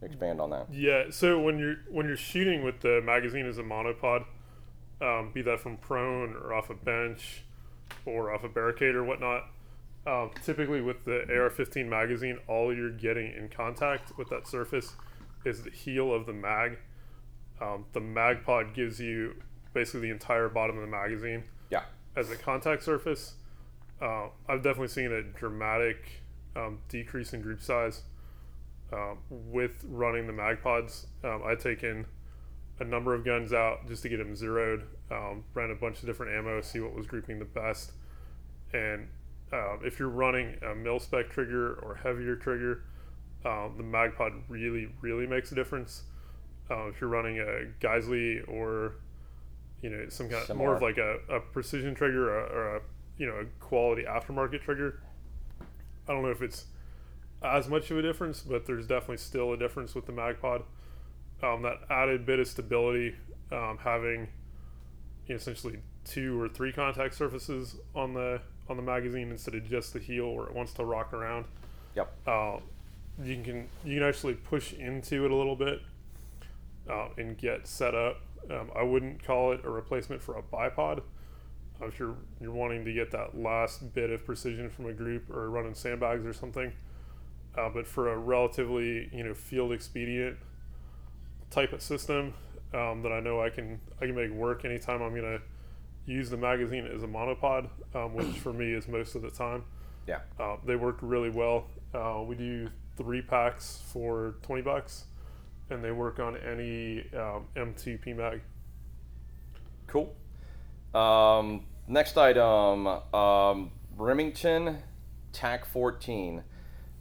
expand 0.00 0.40
on 0.40 0.50
that. 0.50 0.66
Yeah. 0.72 1.04
So 1.10 1.38
when 1.38 1.58
you're 1.58 1.76
when 1.90 2.06
you're 2.06 2.16
shooting 2.16 2.64
with 2.64 2.80
the 2.80 3.00
magazine 3.02 3.46
as 3.46 3.58
a 3.58 3.62
monopod, 3.62 4.24
um, 5.00 5.30
be 5.32 5.42
that 5.42 5.60
from 5.60 5.76
prone 5.76 6.34
or 6.34 6.54
off 6.54 6.70
a 6.70 6.74
bench 6.74 7.42
or 8.06 8.32
off 8.32 8.44
a 8.44 8.48
barricade 8.48 8.94
or 8.94 9.04
whatnot, 9.04 9.44
um, 10.06 10.30
typically 10.42 10.80
with 10.80 11.04
the 11.04 11.20
AR-15 11.22 11.86
magazine, 11.88 12.38
all 12.48 12.74
you're 12.74 12.90
getting 12.90 13.32
in 13.34 13.48
contact 13.48 14.16
with 14.18 14.28
that 14.30 14.48
surface 14.48 14.94
is 15.44 15.62
the 15.62 15.70
heel 15.70 16.12
of 16.12 16.26
the 16.26 16.32
mag. 16.32 16.78
Um, 17.60 17.86
the 17.92 18.00
mag 18.00 18.44
pod 18.44 18.74
gives 18.74 19.00
you 19.00 19.36
basically 19.72 20.00
the 20.00 20.10
entire 20.10 20.48
bottom 20.48 20.76
of 20.76 20.82
the 20.82 20.90
magazine. 20.90 21.44
Yeah. 21.70 21.82
As 22.16 22.30
a 22.30 22.36
contact 22.36 22.82
surface, 22.82 23.34
uh, 24.00 24.26
I've 24.48 24.62
definitely 24.62 24.88
seen 24.88 25.12
a 25.12 25.22
dramatic 25.22 26.22
um, 26.56 26.80
decrease 26.88 27.32
in 27.32 27.40
group 27.40 27.62
size 27.62 28.02
uh, 28.92 29.14
with 29.30 29.84
running 29.88 30.26
the 30.26 30.32
mag 30.32 30.62
pods. 30.62 31.06
Um, 31.22 31.42
I 31.46 31.54
taken 31.54 32.06
a 32.80 32.84
number 32.84 33.14
of 33.14 33.24
guns 33.24 33.52
out 33.52 33.86
just 33.86 34.02
to 34.02 34.08
get 34.08 34.18
them 34.18 34.34
zeroed. 34.34 34.84
Um, 35.10 35.44
ran 35.54 35.70
a 35.70 35.74
bunch 35.74 36.00
of 36.00 36.06
different 36.06 36.32
ammo, 36.32 36.60
see 36.60 36.80
what 36.80 36.94
was 36.94 37.06
grouping 37.06 37.38
the 37.38 37.44
best, 37.44 37.92
and 38.72 39.08
uh, 39.52 39.76
if 39.84 39.98
you're 39.98 40.08
running 40.08 40.56
a 40.62 40.74
mil 40.74 40.98
spec 40.98 41.28
trigger 41.30 41.74
or 41.82 41.94
heavier 41.94 42.36
trigger, 42.36 42.84
um, 43.44 43.74
the 43.76 43.82
magpod 43.82 44.42
really, 44.48 44.88
really 45.00 45.26
makes 45.26 45.52
a 45.52 45.54
difference. 45.54 46.02
Uh, 46.70 46.86
if 46.88 47.00
you're 47.00 47.10
running 47.10 47.38
a 47.38 47.66
Geissele 47.80 48.48
or 48.48 48.94
you 49.82 49.90
know 49.90 50.08
some 50.08 50.28
kind 50.28 50.48
of 50.48 50.56
more 50.56 50.74
of 50.74 50.82
like 50.82 50.96
a, 50.96 51.18
a 51.28 51.40
precision 51.40 51.94
trigger 51.94 52.30
or 52.30 52.38
a, 52.38 52.52
or 52.52 52.76
a 52.76 52.80
you 53.18 53.26
know 53.26 53.34
a 53.34 53.44
quality 53.60 54.04
aftermarket 54.04 54.62
trigger, 54.62 55.02
I 56.08 56.12
don't 56.12 56.22
know 56.22 56.30
if 56.30 56.40
it's 56.40 56.66
as 57.42 57.68
much 57.68 57.90
of 57.90 57.98
a 57.98 58.02
difference, 58.02 58.40
but 58.40 58.66
there's 58.66 58.86
definitely 58.86 59.16
still 59.18 59.52
a 59.52 59.56
difference 59.56 59.94
with 59.94 60.06
the 60.06 60.12
magpod. 60.12 60.62
Um, 61.42 61.62
that 61.62 61.78
added 61.90 62.24
bit 62.24 62.38
of 62.38 62.46
stability, 62.46 63.16
um, 63.50 63.78
having 63.82 64.28
you 65.26 65.34
know, 65.34 65.34
essentially 65.34 65.80
two 66.04 66.40
or 66.40 66.48
three 66.48 66.72
contact 66.72 67.14
surfaces 67.14 67.76
on 67.94 68.14
the 68.14 68.40
on 68.72 68.76
the 68.76 68.82
magazine 68.82 69.30
instead 69.30 69.54
of 69.54 69.68
just 69.68 69.92
the 69.92 70.00
heel 70.00 70.34
where 70.34 70.46
it 70.46 70.54
wants 70.54 70.72
to 70.74 70.84
rock 70.84 71.12
around. 71.12 71.44
Yep. 71.94 72.12
Uh, 72.26 72.56
you 73.22 73.42
can 73.42 73.68
you 73.84 73.98
can 74.00 74.08
actually 74.08 74.34
push 74.34 74.72
into 74.72 75.24
it 75.24 75.30
a 75.30 75.34
little 75.34 75.54
bit 75.54 75.80
uh, 76.90 77.08
and 77.16 77.38
get 77.38 77.68
set 77.68 77.94
up. 77.94 78.20
Um, 78.50 78.70
I 78.74 78.82
wouldn't 78.82 79.22
call 79.22 79.52
it 79.52 79.60
a 79.64 79.70
replacement 79.70 80.20
for 80.22 80.36
a 80.36 80.42
bipod. 80.42 81.02
Uh, 81.80 81.86
if 81.86 81.98
you're 81.98 82.16
you're 82.40 82.52
wanting 82.52 82.84
to 82.84 82.92
get 82.92 83.10
that 83.12 83.38
last 83.38 83.94
bit 83.94 84.10
of 84.10 84.24
precision 84.24 84.68
from 84.70 84.86
a 84.86 84.92
group 84.92 85.30
or 85.30 85.50
running 85.50 85.74
sandbags 85.74 86.24
or 86.24 86.32
something, 86.32 86.72
uh, 87.56 87.68
but 87.68 87.86
for 87.86 88.12
a 88.12 88.18
relatively 88.18 89.10
you 89.12 89.22
know 89.22 89.34
field 89.34 89.72
expedient 89.72 90.36
type 91.50 91.74
of 91.74 91.82
system 91.82 92.32
um, 92.72 93.02
that 93.02 93.12
I 93.12 93.20
know 93.20 93.42
I 93.42 93.50
can 93.50 93.78
I 94.00 94.06
can 94.06 94.14
make 94.14 94.30
work 94.30 94.64
anytime 94.64 95.02
I'm 95.02 95.14
gonna 95.14 95.40
use 96.06 96.30
the 96.30 96.36
magazine 96.36 96.86
as 96.86 97.02
a 97.02 97.06
monopod, 97.06 97.68
um, 97.94 98.14
which 98.14 98.38
for 98.38 98.52
me 98.52 98.72
is 98.72 98.88
most 98.88 99.14
of 99.14 99.22
the 99.22 99.30
time. 99.30 99.64
Yeah. 100.06 100.20
Uh, 100.38 100.56
they 100.64 100.76
work 100.76 100.98
really 101.00 101.30
well. 101.30 101.66
Uh, 101.94 102.22
we 102.26 102.34
do 102.34 102.68
three 102.96 103.22
packs 103.22 103.82
for 103.92 104.34
20 104.42 104.62
bucks, 104.62 105.04
and 105.70 105.82
they 105.82 105.92
work 105.92 106.18
on 106.18 106.36
any 106.36 107.00
um, 107.14 107.46
M2 107.56 108.04
PMag. 108.04 108.40
Cool. 109.86 110.14
Um, 110.94 111.64
next 111.86 112.16
item 112.16 112.86
um, 112.86 113.70
Remington 113.96 114.78
TAC 115.32 115.64
14. 115.66 116.42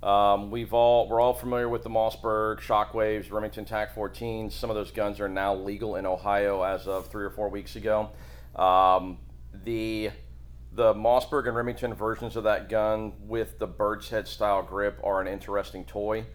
Um, 0.04 0.50
we've 0.50 0.74
all 0.74 1.08
we're 1.08 1.22
all 1.22 1.34
familiar 1.34 1.70
with 1.70 1.84
the 1.84 1.90
Mossberg 1.90 2.60
Shockwaves, 2.60 3.32
Remington 3.32 3.66
TAC 3.66 3.94
14. 3.94 4.50
Some 4.50 4.70
of 4.72 4.76
those 4.76 4.90
guns 4.92 5.20
are 5.20 5.30
now 5.30 5.54
legal 5.54 5.96
in 5.96 6.08
Ohio 6.08 6.64
as 6.64 6.88
of 6.88 7.08
three 7.08 7.24
or 7.24 7.30
four 7.30 7.50
weeks 7.50 7.76
ago. 7.76 8.10
Um, 8.56 9.18
the 9.64 10.12
the 10.74 10.94
Mossberg 10.94 11.48
and 11.48 11.56
Remington 11.56 11.94
versions 11.94 12.36
of 12.38 12.46
that 12.46 12.70
gun 12.70 13.14
with 13.28 13.60
the 13.60 13.68
bird's 13.68 14.10
head 14.10 14.28
style 14.28 14.64
grip 14.64 15.00
are 15.04 15.20
an 15.20 15.28
interesting 15.28 15.84
toy. 15.84 16.26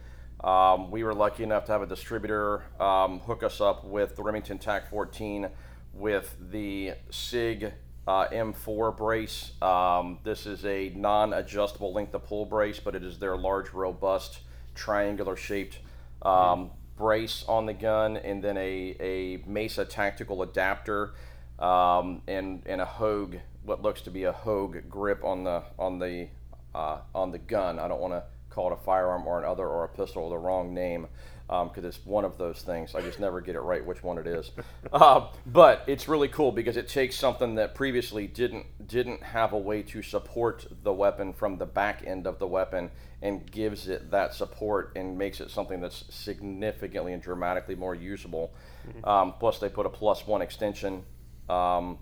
Um, 0.45 0.91
we 0.91 1.03
were 1.05 1.15
lucky 1.15 1.43
enough 1.43 1.65
to 1.67 1.73
have 1.73 1.81
a 1.81 1.87
distributor 1.87 2.63
um, 2.79 3.21
hook 3.21 3.43
us 3.43 3.61
up 3.61 3.85
with 3.85 4.15
the 4.17 4.23
Remington 4.23 4.59
TAC 4.59 4.91
14 4.91 5.49
with 5.95 6.37
the 6.51 6.93
SIG 7.11 7.73
uh, 8.07 8.29
M4 8.29 8.97
brace. 8.97 9.53
Um, 9.63 10.19
this 10.23 10.47
is 10.47 10.65
a 10.65 10.91
non 10.91 11.33
adjustable 11.33 11.93
length 11.93 12.15
of 12.15 12.25
pull 12.25 12.45
brace, 12.45 12.79
but 12.79 12.95
it 12.95 13.03
is 13.03 13.19
their 13.19 13.37
large, 13.37 13.73
robust, 13.73 14.41
triangular 14.75 15.37
shaped 15.37 15.79
um, 16.23 16.71
brace 16.97 17.45
on 17.49 17.67
the 17.67 17.73
gun, 17.75 18.17
and 18.17 18.43
then 18.43 18.57
a, 18.57 18.97
a 19.01 19.43
Mesa 19.47 19.85
tactical 19.85 20.43
adapter, 20.43 21.15
um, 21.59 22.23
and 22.27 22.63
and 22.67 22.81
a 22.81 22.85
Hogue, 22.85 23.37
what 23.65 23.83
looks 23.83 24.03
to 24.03 24.11
be 24.11 24.25
a 24.25 24.33
Hogue 24.33 24.89
grip 24.89 25.25
on 25.25 25.45
the 25.45 25.63
on 25.79 25.99
the 25.99 26.29
uh, 26.75 26.99
on 27.15 27.31
the 27.33 27.39
gun. 27.39 27.79
I 27.79 27.89
don't 27.89 28.01
want 28.01 28.13
to 28.13 28.25
call 28.51 28.71
it 28.71 28.75
a 28.75 28.85
firearm 28.85 29.27
or 29.27 29.39
another 29.39 29.67
or 29.67 29.85
a 29.85 29.89
pistol 29.89 30.25
or 30.25 30.31
the 30.31 30.39
wrong 30.39 30.73
name 30.73 31.07
because 31.47 31.79
um, 31.79 31.85
it's 31.85 32.05
one 32.05 32.25
of 32.25 32.39
those 32.39 32.63
things. 32.63 32.95
I 32.95 33.03
just 33.03 33.21
never 33.21 33.41
get 33.41 33.55
it 33.55 33.61
right 33.61 33.85
which 33.85 34.03
one 34.03 34.19
it 34.19 34.27
is. 34.27 34.51
uh, 34.93 35.29
but 35.47 35.85
it's 35.87 36.09
really 36.09 36.29
cool 36.29 36.51
because 36.51 36.77
it 36.77 36.89
takes 36.89 37.17
something 37.17 37.55
that 37.55 37.75
previously 37.75 38.27
didn't 38.27 38.67
didn't 38.89 39.23
have 39.23 39.53
a 39.53 39.59
way 39.59 39.83
to 39.83 40.03
support 40.03 40.67
the 40.83 40.93
weapon 40.93 41.33
from 41.33 41.59
the 41.59 41.67
back 41.67 42.03
end 42.05 42.27
of 42.27 42.39
the 42.39 42.47
weapon 42.47 42.91
and 43.23 43.51
gives 43.51 43.89
it 43.89 44.11
that 44.11 44.35
support 44.35 44.93
and 44.97 45.17
makes 45.17 45.41
it 45.41 45.51
something 45.51 45.81
that's 45.81 46.05
significantly 46.11 47.13
and 47.13 47.23
dramatically 47.23 47.75
more 47.75 47.95
usable. 47.95 48.53
Mm-hmm. 48.89 49.09
Um, 49.09 49.35
plus, 49.39 49.59
they 49.59 49.69
put 49.69 49.87
a 49.87 49.91
plus 49.91 50.27
one 50.27 50.43
extension. 50.43 51.05
Um, 51.49 51.99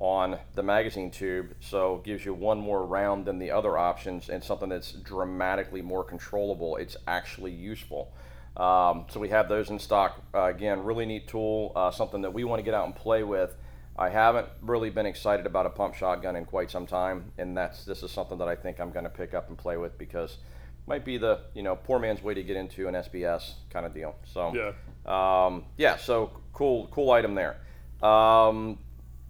on 0.00 0.38
the 0.54 0.62
magazine 0.62 1.10
tube, 1.10 1.54
so 1.58 2.00
gives 2.04 2.24
you 2.24 2.32
one 2.32 2.60
more 2.60 2.86
round 2.86 3.26
than 3.26 3.40
the 3.40 3.50
other 3.50 3.76
options 3.76 4.28
and 4.28 4.42
something 4.42 4.68
that's 4.68 4.92
dramatically 4.92 5.82
more 5.82 6.04
controllable. 6.04 6.76
It's 6.76 6.96
actually 7.08 7.50
useful. 7.50 8.12
Um, 8.56 9.06
so 9.08 9.18
we 9.18 9.28
have 9.30 9.48
those 9.48 9.70
in 9.70 9.78
stock. 9.80 10.22
Uh, 10.32 10.44
again, 10.44 10.84
really 10.84 11.04
neat 11.04 11.26
tool, 11.26 11.72
uh, 11.74 11.90
something 11.90 12.22
that 12.22 12.32
we 12.32 12.44
want 12.44 12.60
to 12.60 12.62
get 12.62 12.74
out 12.74 12.86
and 12.86 12.94
play 12.94 13.24
with. 13.24 13.56
I 13.96 14.08
haven't 14.08 14.46
really 14.62 14.90
been 14.90 15.06
excited 15.06 15.46
about 15.46 15.66
a 15.66 15.70
pump 15.70 15.94
shotgun 15.94 16.36
in 16.36 16.44
quite 16.44 16.70
some 16.70 16.86
time, 16.86 17.32
and 17.36 17.56
that's 17.56 17.84
this 17.84 18.04
is 18.04 18.12
something 18.12 18.38
that 18.38 18.48
I 18.48 18.54
think 18.54 18.78
I'm 18.78 18.92
going 18.92 19.04
to 19.04 19.10
pick 19.10 19.34
up 19.34 19.48
and 19.48 19.58
play 19.58 19.76
with 19.76 19.98
because 19.98 20.32
it 20.32 20.86
might 20.88 21.04
be 21.04 21.18
the 21.18 21.40
you 21.54 21.64
know 21.64 21.74
poor 21.74 21.98
man's 21.98 22.22
way 22.22 22.34
to 22.34 22.42
get 22.44 22.56
into 22.56 22.86
an 22.86 22.94
SBS 22.94 23.54
kind 23.70 23.84
of 23.84 23.92
deal. 23.92 24.14
So 24.24 24.54
yeah, 24.54 25.46
um, 25.46 25.64
yeah. 25.76 25.96
So 25.96 26.30
cool, 26.52 26.86
cool 26.92 27.10
item 27.10 27.34
there. 27.34 27.56
Um, 28.02 28.78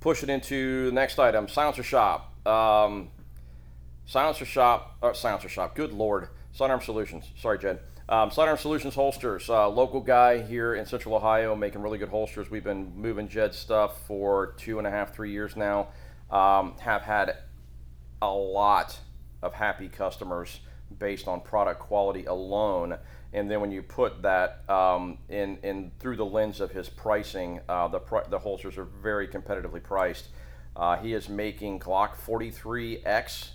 push 0.01 0.23
it 0.23 0.31
into 0.31 0.87
the 0.87 0.93
next 0.93 1.19
item, 1.19 1.49
silencer 1.49 1.83
shop. 1.83 2.47
Um, 2.47 3.11
silencer 4.07 4.45
shop, 4.45 4.97
or 5.03 5.15
silencer 5.15 5.49
shop. 5.49 5.75
Good 5.75 5.93
lord, 5.93 6.29
Sidearm 6.53 6.81
Solutions. 6.81 7.25
Sorry, 7.37 7.59
Jed. 7.59 7.81
Um, 8.09 8.31
Sidearm 8.31 8.57
Solutions 8.57 8.95
holsters, 8.95 9.51
uh, 9.51 9.69
local 9.69 10.01
guy 10.01 10.41
here 10.41 10.75
in 10.75 10.87
Central 10.87 11.15
Ohio, 11.15 11.55
making 11.55 11.83
really 11.83 11.99
good 11.99 12.09
holsters. 12.09 12.51
We've 12.51 12.65
been 12.65 12.91
moving 12.97 13.29
Jed 13.29 13.55
stuff 13.55 14.07
for 14.07 14.55
two 14.57 14.79
and 14.79 14.87
a 14.87 14.91
half, 14.91 15.15
three 15.15 15.31
years 15.31 15.57
now. 15.57 15.89
Um, 16.31 16.75
have 16.81 17.03
had 17.03 17.37
a 18.23 18.31
lot 18.33 18.99
of 19.43 19.53
happy 19.53 19.89
customers 19.89 20.61
based 20.99 21.29
on 21.29 21.43
product 21.43 21.81
quality 21.81 22.25
alone. 22.25 22.97
And 23.33 23.51
then 23.51 23.61
when 23.61 23.71
you 23.71 23.83
put 23.83 24.23
that 24.23 24.69
um, 24.71 25.19
in, 25.29 25.59
in 25.63 25.93
through 25.99 26.17
the 26.17 26.25
lens 26.25 26.61
of 26.61 26.71
his 26.71 26.89
pricing, 26.89 27.61
uh, 27.69 27.89
the, 27.89 28.01
the 28.31 28.39
holsters 28.39 28.79
are 28.79 28.87
very 29.03 29.29
competitively 29.29 29.83
priced. 29.83 30.29
Uh, 30.75 30.97
he 30.97 31.13
is 31.13 31.29
making 31.29 31.81
Glock 31.81 32.17
43X 32.17 33.51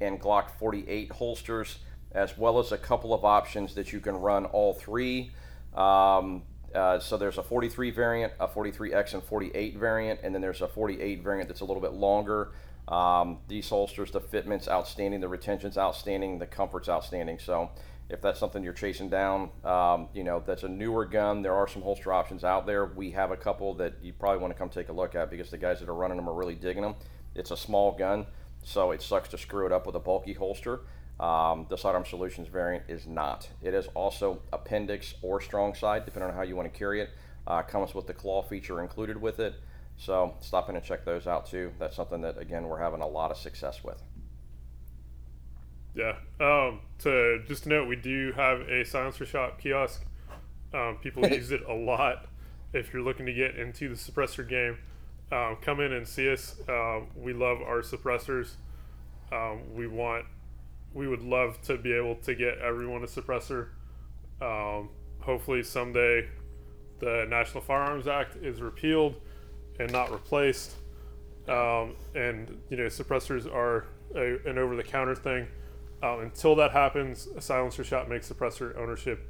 and 0.00 0.20
Glock 0.20 0.50
48 0.58 1.12
holsters 1.12 1.78
as 2.12 2.36
well 2.36 2.58
as 2.58 2.72
a 2.72 2.78
couple 2.78 3.14
of 3.14 3.24
options 3.24 3.74
that 3.74 3.92
you 3.92 4.00
can 4.00 4.16
run 4.16 4.44
all 4.46 4.74
three. 4.74 5.30
Um, 5.74 6.42
uh, 6.74 6.98
so 6.98 7.16
there's 7.16 7.38
a 7.38 7.42
43 7.42 7.90
variant, 7.90 8.32
a 8.38 8.46
43X 8.46 9.14
and 9.14 9.22
48 9.22 9.76
variant, 9.76 10.20
and 10.22 10.34
then 10.34 10.42
there's 10.42 10.60
a 10.60 10.68
48 10.68 11.22
variant 11.22 11.48
that's 11.48 11.60
a 11.60 11.64
little 11.64 11.80
bit 11.82 11.92
longer. 11.92 12.52
Um, 12.88 13.38
these 13.48 13.68
holsters, 13.68 14.10
the 14.10 14.20
fitment's 14.20 14.68
outstanding, 14.68 15.20
the 15.20 15.28
retention's 15.28 15.78
outstanding, 15.78 16.38
the 16.38 16.46
comfort's 16.46 16.88
outstanding. 16.88 17.38
So 17.38 17.70
if 18.10 18.20
that's 18.20 18.40
something 18.40 18.62
you're 18.62 18.72
chasing 18.72 19.08
down, 19.08 19.50
um, 19.64 20.08
you 20.12 20.24
know, 20.24 20.42
that's 20.44 20.64
a 20.64 20.68
newer 20.68 21.04
gun. 21.04 21.42
There 21.42 21.54
are 21.54 21.68
some 21.68 21.82
holster 21.82 22.12
options 22.12 22.42
out 22.42 22.66
there. 22.66 22.86
We 22.86 23.12
have 23.12 23.30
a 23.30 23.36
couple 23.36 23.74
that 23.74 23.94
you 24.02 24.12
probably 24.12 24.40
want 24.40 24.52
to 24.52 24.58
come 24.58 24.68
take 24.68 24.88
a 24.88 24.92
look 24.92 25.14
at 25.14 25.30
because 25.30 25.50
the 25.50 25.58
guys 25.58 25.80
that 25.80 25.88
are 25.88 25.94
running 25.94 26.16
them 26.16 26.28
are 26.28 26.34
really 26.34 26.56
digging 26.56 26.82
them. 26.82 26.96
It's 27.34 27.52
a 27.52 27.56
small 27.56 27.92
gun, 27.92 28.26
so 28.64 28.90
it 28.90 29.00
sucks 29.00 29.28
to 29.28 29.38
screw 29.38 29.64
it 29.66 29.72
up 29.72 29.86
with 29.86 29.94
a 29.94 30.00
bulky 30.00 30.32
holster. 30.32 30.80
Um, 31.20 31.66
the 31.68 31.76
Sidearm 31.76 32.04
Solutions 32.04 32.48
variant 32.48 32.84
is 32.88 33.06
not. 33.06 33.48
It 33.62 33.74
is 33.74 33.86
also 33.94 34.40
appendix 34.52 35.14
or 35.22 35.40
strong 35.40 35.74
side, 35.74 36.04
depending 36.04 36.30
on 36.30 36.36
how 36.36 36.42
you 36.42 36.56
want 36.56 36.72
to 36.72 36.76
carry 36.76 37.00
it. 37.00 37.10
Uh, 37.46 37.62
comes 37.62 37.94
with 37.94 38.06
the 38.06 38.14
claw 38.14 38.42
feature 38.42 38.80
included 38.80 39.20
with 39.20 39.38
it. 39.38 39.54
So 39.96 40.34
stop 40.40 40.68
in 40.70 40.76
and 40.76 40.84
check 40.84 41.04
those 41.04 41.26
out 41.26 41.46
too. 41.46 41.72
That's 41.78 41.94
something 41.94 42.22
that 42.22 42.38
again 42.38 42.64
we're 42.64 42.80
having 42.80 43.02
a 43.02 43.06
lot 43.06 43.30
of 43.30 43.36
success 43.36 43.84
with. 43.84 44.02
Yeah. 45.94 46.16
Um, 46.40 46.80
to 47.00 47.42
just 47.46 47.64
to 47.64 47.68
note, 47.68 47.88
we 47.88 47.96
do 47.96 48.32
have 48.36 48.60
a 48.60 48.84
silencer 48.84 49.26
shop 49.26 49.60
kiosk. 49.60 50.04
Um, 50.72 50.98
people 51.02 51.26
use 51.28 51.50
it 51.50 51.62
a 51.68 51.74
lot. 51.74 52.26
If 52.72 52.92
you're 52.92 53.02
looking 53.02 53.26
to 53.26 53.32
get 53.32 53.56
into 53.56 53.88
the 53.88 53.96
suppressor 53.96 54.48
game, 54.48 54.78
um, 55.32 55.56
come 55.60 55.80
in 55.80 55.92
and 55.92 56.06
see 56.06 56.30
us. 56.30 56.56
Uh, 56.68 57.00
we 57.16 57.32
love 57.32 57.60
our 57.60 57.82
suppressors. 57.82 58.52
Um, 59.32 59.74
we 59.74 59.86
want 59.86 60.26
we 60.92 61.06
would 61.06 61.22
love 61.22 61.60
to 61.62 61.76
be 61.76 61.92
able 61.92 62.16
to 62.16 62.34
get 62.34 62.58
everyone 62.58 63.02
a 63.02 63.06
suppressor. 63.06 63.68
Um, 64.40 64.90
hopefully, 65.20 65.62
someday 65.62 66.28
the 66.98 67.26
National 67.28 67.62
Firearms 67.62 68.06
Act 68.06 68.36
is 68.36 68.60
repealed 68.60 69.16
and 69.78 69.90
not 69.90 70.10
replaced. 70.12 70.74
Um, 71.48 71.96
and 72.14 72.60
you 72.68 72.76
know, 72.76 72.86
suppressors 72.86 73.52
are 73.52 73.86
a, 74.14 74.36
an 74.48 74.58
over-the-counter 74.58 75.16
thing. 75.16 75.48
Um, 76.02 76.20
until 76.20 76.54
that 76.56 76.70
happens, 76.70 77.28
a 77.36 77.40
silencer 77.40 77.84
shop 77.84 78.08
makes 78.08 78.30
suppressor 78.30 78.76
ownership 78.78 79.26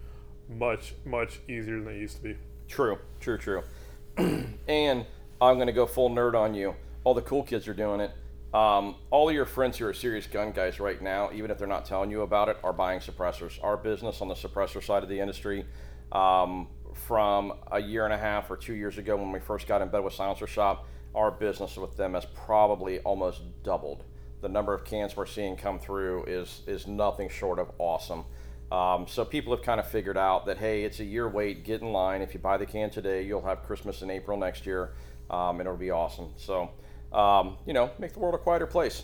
much, 0.49 0.95
much 1.05 1.41
easier 1.49 1.81
than 1.81 1.95
it 1.95 1.99
used 1.99 2.17
to 2.17 2.23
be. 2.23 2.37
True, 2.69 2.99
true, 3.21 3.39
true. 3.39 3.63
and 4.17 5.07
I'm 5.41 5.57
going 5.57 5.67
to 5.67 5.73
go 5.73 5.87
full 5.87 6.11
nerd 6.11 6.35
on 6.35 6.55
you. 6.55 6.75
All 7.05 7.15
the 7.15 7.23
cool 7.23 7.43
kids 7.43 7.67
are 7.67 7.75
doing 7.75 8.01
it. 8.01 8.13
Um, 8.55 8.97
all 9.11 9.29
of 9.29 9.35
your 9.35 9.47
friends 9.47 9.79
who 9.79 9.87
are 9.87 9.93
serious 9.93 10.27
gun 10.27 10.53
guys 10.53 10.81
right 10.81 11.01
now, 11.01 11.31
even 11.33 11.51
if 11.51 11.59
they're 11.59 11.69
not 11.69 11.85
telling 11.85 12.11
you 12.11 12.23
about 12.23 12.49
it, 12.49 12.57
are 12.65 12.73
buying 12.73 13.01
suppressors. 13.01 13.63
Our 13.63 13.77
business 13.77 14.21
on 14.21 14.29
the 14.29 14.35
suppressor 14.35 14.83
side 14.83 15.03
of 15.03 15.09
the 15.09 15.21
industry, 15.21 15.65
um, 16.13 16.69
from 16.95 17.55
a 17.71 17.81
year 17.81 18.05
and 18.05 18.13
a 18.13 18.19
half 18.19 18.51
or 18.51 18.57
two 18.57 18.75
years 18.75 18.99
ago 18.99 19.17
when 19.17 19.31
we 19.31 19.39
first 19.39 19.67
got 19.67 19.83
in 19.83 19.89
bed 19.89 20.03
with 20.03 20.15
Silencer 20.15 20.47
Shop, 20.47 20.87
our 21.15 21.31
business 21.31 21.77
with 21.77 21.97
them 21.97 22.15
has 22.15 22.27
probably 22.35 22.99
almost 23.01 23.43
doubled. 23.63 24.05
The 24.41 24.49
number 24.49 24.75
of 24.75 24.85
cans 24.85 25.17
we're 25.17 25.27
seeing 25.27 25.57
come 25.57 25.79
through 25.79 26.25
is 26.25 26.63
is 26.67 26.87
nothing 26.87 27.29
short 27.29 27.59
of 27.59 27.71
awesome. 27.79 28.25
Um, 28.73 29.07
so 29.09 29.25
people 29.25 29.55
have 29.55 29.65
kind 29.65 29.81
of 29.81 29.89
figured 29.89 30.17
out 30.17 30.47
that 30.47 30.59
hey, 30.59 30.85
it's 30.85 31.01
a 31.01 31.05
year 31.05 31.29
wait, 31.29 31.65
get 31.65 31.83
in 31.83 31.93
line. 31.93 32.23
If 32.23 32.35
you 32.35 32.41
buy 32.41 32.57
the 32.57 32.67
can 32.67 32.91
today, 32.91 33.23
you'll 33.23 33.45
have 33.45 33.63
Christmas 33.63 34.03
in 34.03 34.11
April 34.11 34.39
next 34.39 34.65
year, 34.65 34.93
um, 35.29 35.61
and 35.61 35.63
it'll 35.63 35.77
be 35.77 35.91
awesome. 35.91 36.31
So 36.37 36.71
um, 37.13 37.57
you 37.67 37.73
know, 37.73 37.91
make 37.99 38.13
the 38.13 38.19
world 38.21 38.35
a 38.35 38.39
quieter 38.39 38.67
place. 38.67 39.03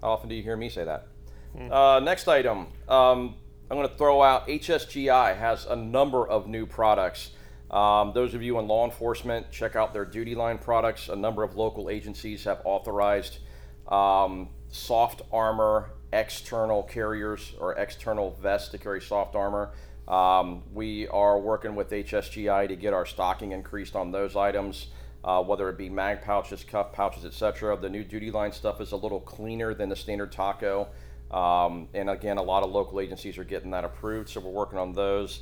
How 0.00 0.10
often 0.10 0.28
do 0.28 0.34
you 0.34 0.42
hear 0.42 0.56
me 0.56 0.68
say 0.68 0.84
that? 0.84 1.08
Mm. 1.56 1.72
Uh, 1.72 2.00
next 2.00 2.28
item, 2.28 2.68
um, 2.88 3.34
I'm 3.70 3.76
going 3.76 3.88
to 3.88 3.96
throw 3.96 4.22
out 4.22 4.46
HSGI 4.46 5.36
has 5.36 5.66
a 5.66 5.76
number 5.76 6.26
of 6.26 6.46
new 6.46 6.66
products. 6.66 7.32
Um, 7.70 8.12
those 8.14 8.34
of 8.34 8.42
you 8.42 8.58
in 8.58 8.68
law 8.68 8.84
enforcement, 8.84 9.50
check 9.50 9.76
out 9.76 9.92
their 9.92 10.04
duty 10.04 10.34
line 10.34 10.58
products. 10.58 11.08
A 11.08 11.16
number 11.16 11.42
of 11.42 11.56
local 11.56 11.90
agencies 11.90 12.44
have 12.44 12.62
authorized 12.64 13.38
um, 13.88 14.48
soft 14.70 15.22
armor 15.32 15.90
external 16.12 16.82
carriers 16.82 17.54
or 17.60 17.74
external 17.74 18.36
vests 18.40 18.70
to 18.70 18.78
carry 18.78 19.00
soft 19.00 19.34
armor. 19.34 19.70
Um, 20.06 20.62
we 20.72 21.06
are 21.08 21.38
working 21.38 21.74
with 21.74 21.90
HSGI 21.90 22.68
to 22.68 22.76
get 22.76 22.94
our 22.94 23.04
stocking 23.04 23.52
increased 23.52 23.94
on 23.94 24.10
those 24.10 24.36
items 24.36 24.88
uh, 25.24 25.42
whether 25.42 25.68
it 25.68 25.76
be 25.76 25.88
mag 25.88 26.22
pouches, 26.22 26.64
cuff 26.64 26.92
pouches, 26.92 27.24
etc. 27.24 27.76
The 27.76 27.88
new 27.88 28.04
duty 28.04 28.30
line 28.30 28.52
stuff 28.52 28.80
is 28.80 28.92
a 28.92 28.96
little 28.96 29.20
cleaner 29.20 29.74
than 29.74 29.88
the 29.88 29.96
standard 29.96 30.32
taco. 30.32 30.88
Um, 31.30 31.88
and 31.92 32.08
again, 32.08 32.38
a 32.38 32.42
lot 32.42 32.62
of 32.62 32.70
local 32.70 33.00
agencies 33.00 33.36
are 33.36 33.44
getting 33.44 33.70
that 33.72 33.84
approved, 33.84 34.30
so 34.30 34.40
we're 34.40 34.50
working 34.50 34.78
on 34.78 34.92
those. 34.92 35.40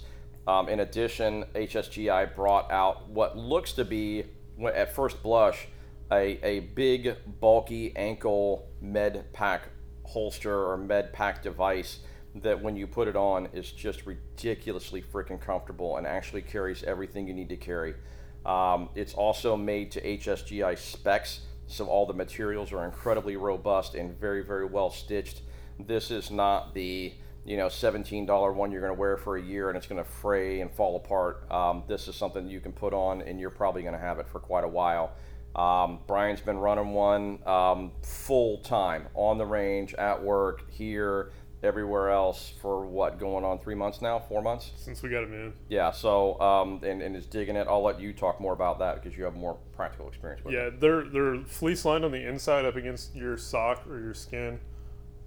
Um, 0.49 0.69
in 0.69 0.81
addition, 0.81 1.45
HSGI 1.55 2.35
brought 2.35 2.71
out 2.71 3.09
what 3.09 3.37
looks 3.37 3.73
to 3.73 3.85
be, 3.85 4.25
at 4.65 4.95
first 4.95 5.23
blush, 5.23 5.69
a, 6.13 6.39
a 6.45 6.61
big, 6.61 7.17
bulky 7.41 7.95
ankle 7.97 8.69
med 8.81 9.33
pack 9.33 9.69
holster 10.05 10.71
or 10.71 10.77
med 10.77 11.13
pack 11.13 11.43
device 11.43 12.01
that 12.43 12.63
when 12.63 12.77
you 12.77 12.87
put 12.87 13.09
it 13.09 13.17
on 13.17 13.49
is 13.53 13.71
just 13.73 14.07
ridiculously 14.07 15.03
freaking 15.03 15.41
comfortable 15.41 15.97
and 15.97 16.07
actually 16.07 16.43
carries 16.43 16.83
everything 16.85 17.27
you 17.27 17.35
need 17.35 17.49
to 17.49 17.57
carry. 17.57 17.95
Um, 18.45 18.91
it's 18.95 19.15
also 19.15 19.57
made 19.57 19.91
to 19.93 20.01
HSGI 20.01 20.79
specs, 20.79 21.41
so 21.67 21.87
all 21.87 22.07
the 22.07 22.13
materials 22.13 22.73
are 22.73 22.85
incredibly 22.85 23.37
robust 23.37 23.95
and 23.95 24.19
very, 24.19 24.45
very 24.45 24.67
well 24.67 24.91
stitched. 24.91 25.43
This 25.81 26.11
is 26.11 26.31
not 26.31 26.75
the 26.75 27.13
you 27.45 27.57
know 27.57 27.69
$17 27.69 28.55
one 28.55 28.73
you're 28.73 28.81
going 28.81 28.93
to 28.93 28.99
wear 28.99 29.17
for 29.17 29.37
a 29.37 29.43
year 29.43 29.69
and 29.69 29.79
it's 29.79 29.87
going 29.87 30.03
to 30.03 30.09
fray 30.09 30.61
and 30.61 30.71
fall 30.71 30.97
apart. 30.97 31.51
Um, 31.51 31.85
this 31.89 32.09
is 32.09 32.15
something 32.15 32.49
you 32.49 32.61
can 32.61 32.73
put 32.73 32.93
on 32.93 33.23
and 33.23 33.41
you're 33.41 33.51
probably 33.51 33.83
going 33.83 33.95
to 33.95 34.01
have 34.01 34.19
it 34.19 34.29
for 34.29 34.41
quite 34.41 34.65
a 34.65 34.69
while. 34.69 35.13
Um, 35.57 36.01
Brian's 36.07 36.43
been 36.43 36.59
running 36.59 36.93
one 36.93 37.39
um, 37.47 37.93
full 38.03 38.59
time 38.59 39.09
on 39.15 39.39
the 39.39 39.47
range, 39.47 39.95
at 39.95 40.23
work, 40.23 40.71
here, 40.71 41.33
everywhere 41.63 42.11
else 42.11 42.53
for 42.61 42.85
what 42.87 43.19
going 43.19 43.45
on 43.45 43.59
three 43.59 43.75
months 43.75 44.03
now, 44.03 44.19
four 44.19 44.43
months. 44.43 44.73
since 44.77 45.03
we 45.03 45.09
got 45.09 45.25
him 45.25 45.33
in. 45.33 45.53
Yeah. 45.69 45.91
So 45.91 46.39
um, 46.41 46.81
and 46.85 47.01
and 47.01 47.17
is 47.17 47.27
digging 47.27 47.57
it. 47.57 47.67
I'll 47.69 47.83
let 47.83 47.99
you 47.99 48.13
talk 48.13 48.41
more 48.41 48.53
about 48.53 48.79
that 48.81 49.03
because 49.03 49.17
you 49.17 49.25
have 49.25 49.35
more 49.35 49.57
practical 49.75 50.09
experience 50.09 50.45
with 50.45 50.55
it. 50.55 50.57
Yeah, 50.59 50.71
they're 50.79 51.05
they're 51.05 51.43
fleece 51.45 51.85
lined 51.85 52.05
on 52.05 52.13
the 52.13 52.29
inside 52.29 52.67
up 52.67 52.77
against 52.77 53.17
your 53.17 53.39
sock 53.39 53.87
or 53.87 53.99
your 53.99 54.15
skin. 54.15 54.61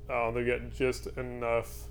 Uh, 0.09 0.31
they 0.31 0.43
get 0.43 0.73
just 0.73 1.07
enough 1.17 1.85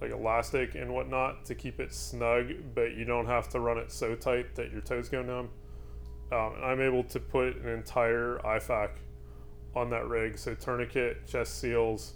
like 0.00 0.10
elastic 0.10 0.74
and 0.74 0.92
whatnot 0.92 1.44
to 1.44 1.54
keep 1.54 1.80
it 1.80 1.92
snug, 1.92 2.52
but 2.74 2.94
you 2.94 3.04
don't 3.04 3.26
have 3.26 3.48
to 3.50 3.60
run 3.60 3.78
it 3.78 3.92
so 3.92 4.14
tight 4.14 4.54
that 4.54 4.72
your 4.72 4.80
toes 4.80 5.08
go 5.08 5.22
numb. 5.22 5.50
Um, 6.32 6.54
and 6.56 6.64
I'm 6.64 6.80
able 6.80 7.02
to 7.04 7.20
put 7.20 7.56
an 7.56 7.68
entire 7.68 8.40
IFAK 8.44 8.90
on 9.74 9.90
that 9.90 10.06
rig, 10.06 10.38
so 10.38 10.54
tourniquet, 10.54 11.26
chest 11.26 11.60
seals, 11.60 12.14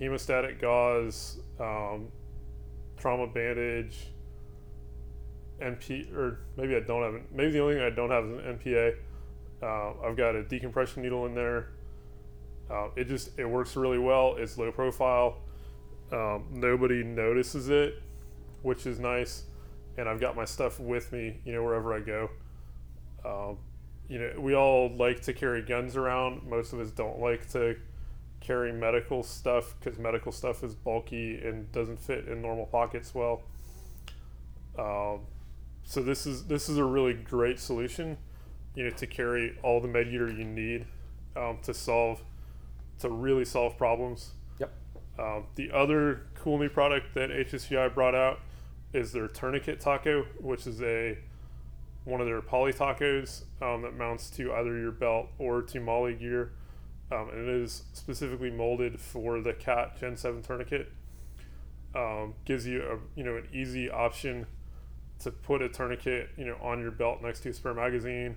hemostatic 0.00 0.60
gauze, 0.60 1.40
um, 1.58 2.08
trauma 2.96 3.26
bandage, 3.26 4.08
NP 5.60 6.14
or 6.14 6.40
maybe 6.56 6.74
I 6.74 6.80
don't 6.80 7.02
have. 7.02 7.22
Maybe 7.32 7.52
the 7.52 7.60
only 7.60 7.74
thing 7.74 7.84
I 7.84 7.90
don't 7.90 8.10
have 8.10 8.24
is 8.24 8.30
an 8.32 8.58
NPA. 8.58 8.94
Uh, 9.62 10.06
I've 10.06 10.16
got 10.16 10.34
a 10.34 10.42
decompression 10.42 11.02
needle 11.02 11.26
in 11.26 11.34
there. 11.34 11.68
Uh, 12.70 12.88
it 12.96 13.08
just 13.08 13.38
it 13.38 13.44
works 13.44 13.76
really 13.76 13.98
well. 13.98 14.36
It's 14.38 14.56
low 14.56 14.72
profile. 14.72 15.38
Um, 16.12 16.46
nobody 16.50 17.04
notices 17.04 17.68
it, 17.68 18.02
which 18.62 18.86
is 18.86 18.98
nice. 18.98 19.44
And 19.96 20.08
I've 20.08 20.20
got 20.20 20.34
my 20.34 20.44
stuff 20.44 20.80
with 20.80 21.12
me, 21.12 21.40
you 21.44 21.52
know, 21.52 21.62
wherever 21.62 21.92
I 21.92 22.00
go. 22.00 22.30
Um, 23.24 23.58
you 24.08 24.18
know, 24.18 24.40
we 24.40 24.54
all 24.54 24.94
like 24.96 25.20
to 25.22 25.32
carry 25.32 25.62
guns 25.62 25.96
around. 25.96 26.42
Most 26.48 26.72
of 26.72 26.80
us 26.80 26.90
don't 26.90 27.20
like 27.20 27.48
to 27.52 27.76
carry 28.40 28.72
medical 28.72 29.22
stuff 29.22 29.74
because 29.78 29.98
medical 29.98 30.32
stuff 30.32 30.64
is 30.64 30.74
bulky 30.74 31.40
and 31.44 31.70
doesn't 31.72 32.00
fit 32.00 32.26
in 32.26 32.42
normal 32.42 32.66
pockets 32.66 33.14
well. 33.14 33.42
Um, 34.78 35.20
so 35.84 36.02
this 36.02 36.26
is 36.26 36.46
this 36.46 36.68
is 36.68 36.78
a 36.78 36.84
really 36.84 37.14
great 37.14 37.58
solution, 37.58 38.16
you 38.74 38.84
know, 38.84 38.90
to 38.90 39.06
carry 39.06 39.56
all 39.62 39.80
the 39.80 39.88
med 39.88 40.10
gear 40.10 40.30
you 40.30 40.44
need 40.44 40.86
um, 41.36 41.58
to 41.62 41.74
solve 41.74 42.22
to 43.00 43.08
really 43.08 43.44
solve 43.44 43.76
problems. 43.76 44.32
Yep. 44.58 44.72
Um, 45.18 45.46
the 45.54 45.70
other 45.70 46.26
cool 46.34 46.58
new 46.58 46.68
product 46.68 47.14
that 47.14 47.30
HSGI 47.30 47.94
brought 47.94 48.14
out 48.14 48.40
is 48.92 49.12
their 49.12 49.28
tourniquet 49.28 49.80
taco, 49.80 50.24
which 50.38 50.66
is 50.66 50.82
a 50.82 51.18
one 52.04 52.20
of 52.20 52.26
their 52.26 52.40
poly 52.40 52.72
tacos 52.72 53.42
um, 53.60 53.82
that 53.82 53.96
mounts 53.96 54.30
to 54.30 54.52
either 54.54 54.78
your 54.78 54.92
belt 54.92 55.28
or 55.38 55.62
to 55.62 55.80
MOLLE 55.80 56.14
gear. 56.14 56.52
Um, 57.12 57.28
and 57.30 57.48
it 57.48 57.62
is 57.62 57.82
specifically 57.92 58.50
molded 58.50 59.00
for 59.00 59.40
the 59.40 59.52
Cat 59.52 59.98
Gen 60.00 60.16
7 60.16 60.42
tourniquet. 60.42 60.92
Um, 61.94 62.34
gives 62.44 62.66
you 62.66 62.82
a 62.82 63.18
you 63.18 63.24
know 63.24 63.36
an 63.36 63.48
easy 63.52 63.90
option 63.90 64.46
to 65.18 65.32
put 65.32 65.60
a 65.60 65.68
tourniquet 65.68 66.30
you 66.36 66.44
know 66.44 66.56
on 66.62 66.80
your 66.80 66.92
belt 66.92 67.20
next 67.20 67.40
to 67.40 67.48
a 67.48 67.52
spare 67.52 67.74
magazine, 67.74 68.36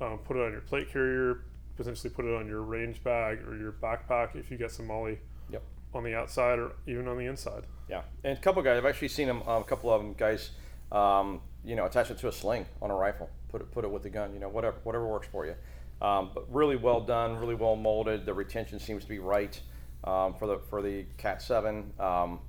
um, 0.00 0.18
put 0.18 0.36
it 0.36 0.44
on 0.46 0.52
your 0.52 0.60
plate 0.60 0.92
carrier, 0.92 1.40
potentially 1.76 2.08
put 2.14 2.24
it 2.24 2.32
on 2.36 2.46
your 2.46 2.62
range 2.62 3.02
bag 3.02 3.40
or 3.48 3.56
your 3.56 3.72
backpack 3.72 4.36
if 4.36 4.48
you 4.48 4.56
get 4.56 4.70
some 4.70 4.86
MOLLE. 4.86 5.16
Yep. 5.50 5.62
on 5.92 6.04
the 6.04 6.14
outside 6.14 6.58
or 6.58 6.72
even 6.86 7.06
on 7.08 7.18
the 7.18 7.26
inside. 7.26 7.64
Yeah, 7.88 8.02
and 8.22 8.38
a 8.38 8.40
couple 8.40 8.60
of 8.60 8.64
guys. 8.64 8.78
I've 8.78 8.86
actually 8.86 9.08
seen 9.08 9.26
them. 9.26 9.42
Um, 9.42 9.62
a 9.62 9.64
couple 9.64 9.92
of 9.92 10.00
them 10.00 10.14
guys, 10.14 10.50
um, 10.92 11.40
you 11.64 11.76
know, 11.76 11.86
attach 11.86 12.10
it 12.10 12.18
to 12.18 12.28
a 12.28 12.32
sling 12.32 12.66
on 12.82 12.90
a 12.90 12.94
rifle. 12.94 13.30
Put 13.48 13.60
it, 13.60 13.70
put 13.72 13.84
it 13.84 13.90
with 13.90 14.02
the 14.02 14.10
gun. 14.10 14.34
You 14.34 14.40
know, 14.40 14.48
whatever, 14.48 14.76
whatever 14.84 15.06
works 15.06 15.28
for 15.30 15.46
you. 15.46 15.54
Um, 16.02 16.30
but 16.34 16.52
really 16.52 16.76
well 16.76 17.00
done, 17.00 17.36
really 17.36 17.54
well 17.54 17.76
molded. 17.76 18.26
The 18.26 18.34
retention 18.34 18.78
seems 18.78 19.04
to 19.04 19.08
be 19.08 19.18
right 19.18 19.58
um, 20.04 20.34
for 20.34 20.46
the 20.46 20.58
for 20.68 20.82
the 20.82 21.06
Cat 21.16 21.40
Seven. 21.40 21.92
Um, 21.98 22.40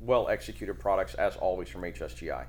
well 0.00 0.28
executed 0.28 0.78
products 0.78 1.14
as 1.14 1.36
always 1.36 1.68
from 1.68 1.82
HSGI. 1.82 2.46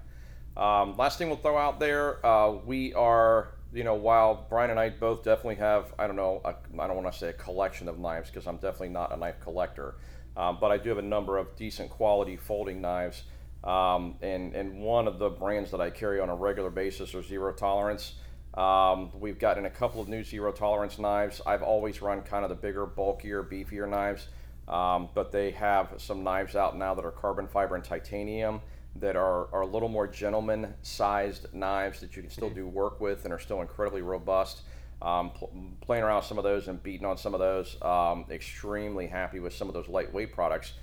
Um, 0.55 0.95
last 0.97 1.17
thing 1.17 1.27
we'll 1.27 1.37
throw 1.37 1.57
out 1.57 1.79
there, 1.79 2.25
uh, 2.25 2.51
we 2.51 2.93
are, 2.93 3.53
you 3.73 3.83
know, 3.83 3.93
while 3.93 4.47
Brian 4.49 4.71
and 4.71 4.79
I 4.79 4.89
both 4.89 5.23
definitely 5.23 5.55
have, 5.55 5.93
I 5.99 6.07
don't 6.07 6.15
know, 6.15 6.41
I 6.43 6.51
I 6.79 6.87
don't 6.87 6.95
want 6.95 7.11
to 7.11 7.17
say 7.17 7.29
a 7.29 7.33
collection 7.33 7.87
of 7.87 7.99
knives 7.99 8.29
because 8.29 8.47
I'm 8.47 8.57
definitely 8.57 8.89
not 8.89 9.13
a 9.13 9.17
knife 9.17 9.39
collector, 9.39 9.95
um, 10.35 10.57
but 10.59 10.71
I 10.71 10.77
do 10.77 10.89
have 10.89 10.97
a 10.97 11.03
number 11.03 11.37
of 11.37 11.55
decent 11.55 11.89
quality 11.89 12.37
folding 12.37 12.81
knives. 12.81 13.23
Um, 13.63 14.15
and, 14.21 14.55
and 14.55 14.79
one 14.79 15.07
of 15.07 15.19
the 15.19 15.29
brands 15.29 15.71
that 15.71 15.81
I 15.81 15.89
carry 15.89 16.19
on 16.19 16.29
a 16.29 16.35
regular 16.35 16.69
basis 16.69 17.13
are 17.15 17.23
Zero 17.23 17.53
Tolerance. 17.53 18.13
Um, 18.53 19.11
we've 19.19 19.37
gotten 19.37 19.65
a 19.65 19.69
couple 19.69 20.01
of 20.01 20.07
new 20.07 20.23
Zero 20.23 20.51
Tolerance 20.51 20.97
knives. 20.97 21.41
I've 21.45 21.61
always 21.61 22.01
run 22.01 22.21
kind 22.21 22.43
of 22.43 22.49
the 22.49 22.55
bigger, 22.55 22.85
bulkier, 22.85 23.43
beefier 23.43 23.87
knives, 23.87 24.27
um, 24.67 25.09
but 25.13 25.31
they 25.31 25.51
have 25.51 25.93
some 25.97 26.23
knives 26.23 26.55
out 26.55 26.77
now 26.77 26.93
that 26.95 27.05
are 27.05 27.11
carbon 27.11 27.47
fiber 27.47 27.75
and 27.75 27.83
titanium 27.83 28.61
that 28.99 29.15
are, 29.15 29.53
are 29.53 29.61
a 29.61 29.65
little 29.67 29.89
more 29.89 30.07
gentleman 30.07 30.73
sized 30.81 31.53
knives 31.53 31.99
that 31.99 32.15
you 32.15 32.21
can 32.21 32.31
still 32.31 32.49
do 32.49 32.67
work 32.67 32.99
with 32.99 33.25
and 33.25 33.33
are 33.33 33.39
still 33.39 33.61
incredibly 33.61 34.01
robust. 34.01 34.61
Um, 34.99 35.29
pl- 35.29 35.51
playing 35.81 36.03
around 36.03 36.17
with 36.17 36.25
some 36.25 36.39
of 36.39 36.43
those 36.43 36.67
and 36.67 36.81
beating 36.81 37.05
on 37.05 37.17
some 37.17 37.35
of 37.35 37.39
those, 37.39 37.79
um, 37.83 38.25
extremely 38.31 39.05
happy 39.05 39.39
with 39.39 39.53
some 39.53 39.67
of 39.67 39.75
those 39.75 39.87
lightweight 39.87 40.33
products. 40.33 40.73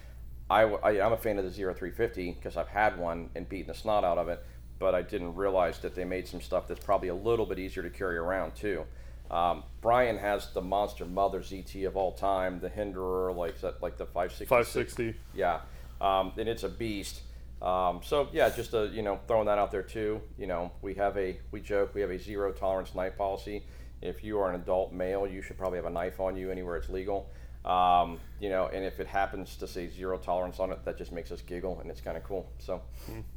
I, 0.51 0.63
I, 0.63 1.07
am 1.07 1.13
a 1.13 1.17
fan 1.17 1.39
of 1.39 1.45
the 1.45 1.51
Zero 1.51 1.73
350 1.73 2.33
because 2.33 2.57
I've 2.57 2.69
had 2.69 2.99
one 2.99 3.31
and 3.35 3.49
beaten 3.49 3.69
the 3.69 3.75
snot 3.75 4.05
out 4.05 4.19
of 4.19 4.29
it, 4.29 4.45
but 4.79 4.95
I 4.95 5.03
didn't 5.03 5.35
realize 5.35 5.79
that 5.79 5.95
they 5.95 6.05
made 6.05 6.29
some 6.29 6.41
stuff 6.41 6.69
that's 6.69 6.85
probably 6.85 7.09
a 7.09 7.15
little 7.15 7.47
bit 7.47 7.59
easier 7.59 7.83
to 7.83 7.91
carry 7.91 8.17
around 8.17 8.55
too. 8.55 8.85
Um, 9.31 9.65
Brian 9.81 10.19
has 10.19 10.53
the 10.53 10.61
monster 10.61 11.07
mother 11.07 11.41
ZT 11.41 11.87
of 11.87 11.97
all 11.97 12.13
time, 12.13 12.61
the 12.61 12.69
Hinderer, 12.69 13.33
like 13.33 13.61
that, 13.63 13.83
like 13.83 13.97
the 13.97 14.05
560. 14.05 14.45
560. 14.45 15.17
Yeah, 15.35 15.61
um, 16.01 16.33
and 16.37 16.49
it's 16.49 16.63
a 16.63 16.69
beast. 16.69 17.23
Um, 17.63 18.01
so 18.05 18.29
yeah, 18.33 18.51
just 18.51 18.75
a, 18.75 18.89
you 18.89 19.01
know 19.01 19.19
throwing 19.27 19.47
that 19.47 19.59
out 19.59 19.73
there 19.73 19.83
too. 19.83 20.21
You 20.39 20.47
know, 20.47 20.73
we 20.83 20.95
have 20.95 21.17
a 21.17 21.39
we 21.51 21.61
joke 21.61 21.95
we 21.95 22.03
have 22.03 22.11
a 22.11 22.19
zero 22.19 22.53
tolerance 22.53 22.95
knife 22.95 23.17
policy. 23.17 23.65
If 24.03 24.23
you 24.23 24.39
are 24.39 24.51
an 24.51 24.61
adult 24.61 24.93
male, 24.93 25.27
you 25.27 25.41
should 25.41 25.57
probably 25.57 25.79
have 25.79 25.87
a 25.87 25.91
knife 25.91 26.21
on 26.21 26.37
you 26.37 26.51
anywhere 26.51 26.77
it's 26.77 26.91
legal. 26.91 27.31
Um, 27.65 28.19
you 28.41 28.51
know, 28.51 28.69
and 28.73 28.85
if 28.85 29.01
it 29.01 29.07
happens 29.07 29.57
to 29.57 29.67
say 29.67 29.89
zero 29.89 30.19
tolerance 30.19 30.61
on 30.61 30.71
it, 30.71 30.85
that 30.85 30.99
just 30.99 31.13
makes 31.13 31.33
us 31.33 31.41
giggle, 31.41 31.81
and 31.81 31.91
it's 31.91 32.01
kind 32.03 32.17
of 32.17 32.23
cool. 32.25 32.47
So, 32.59 32.83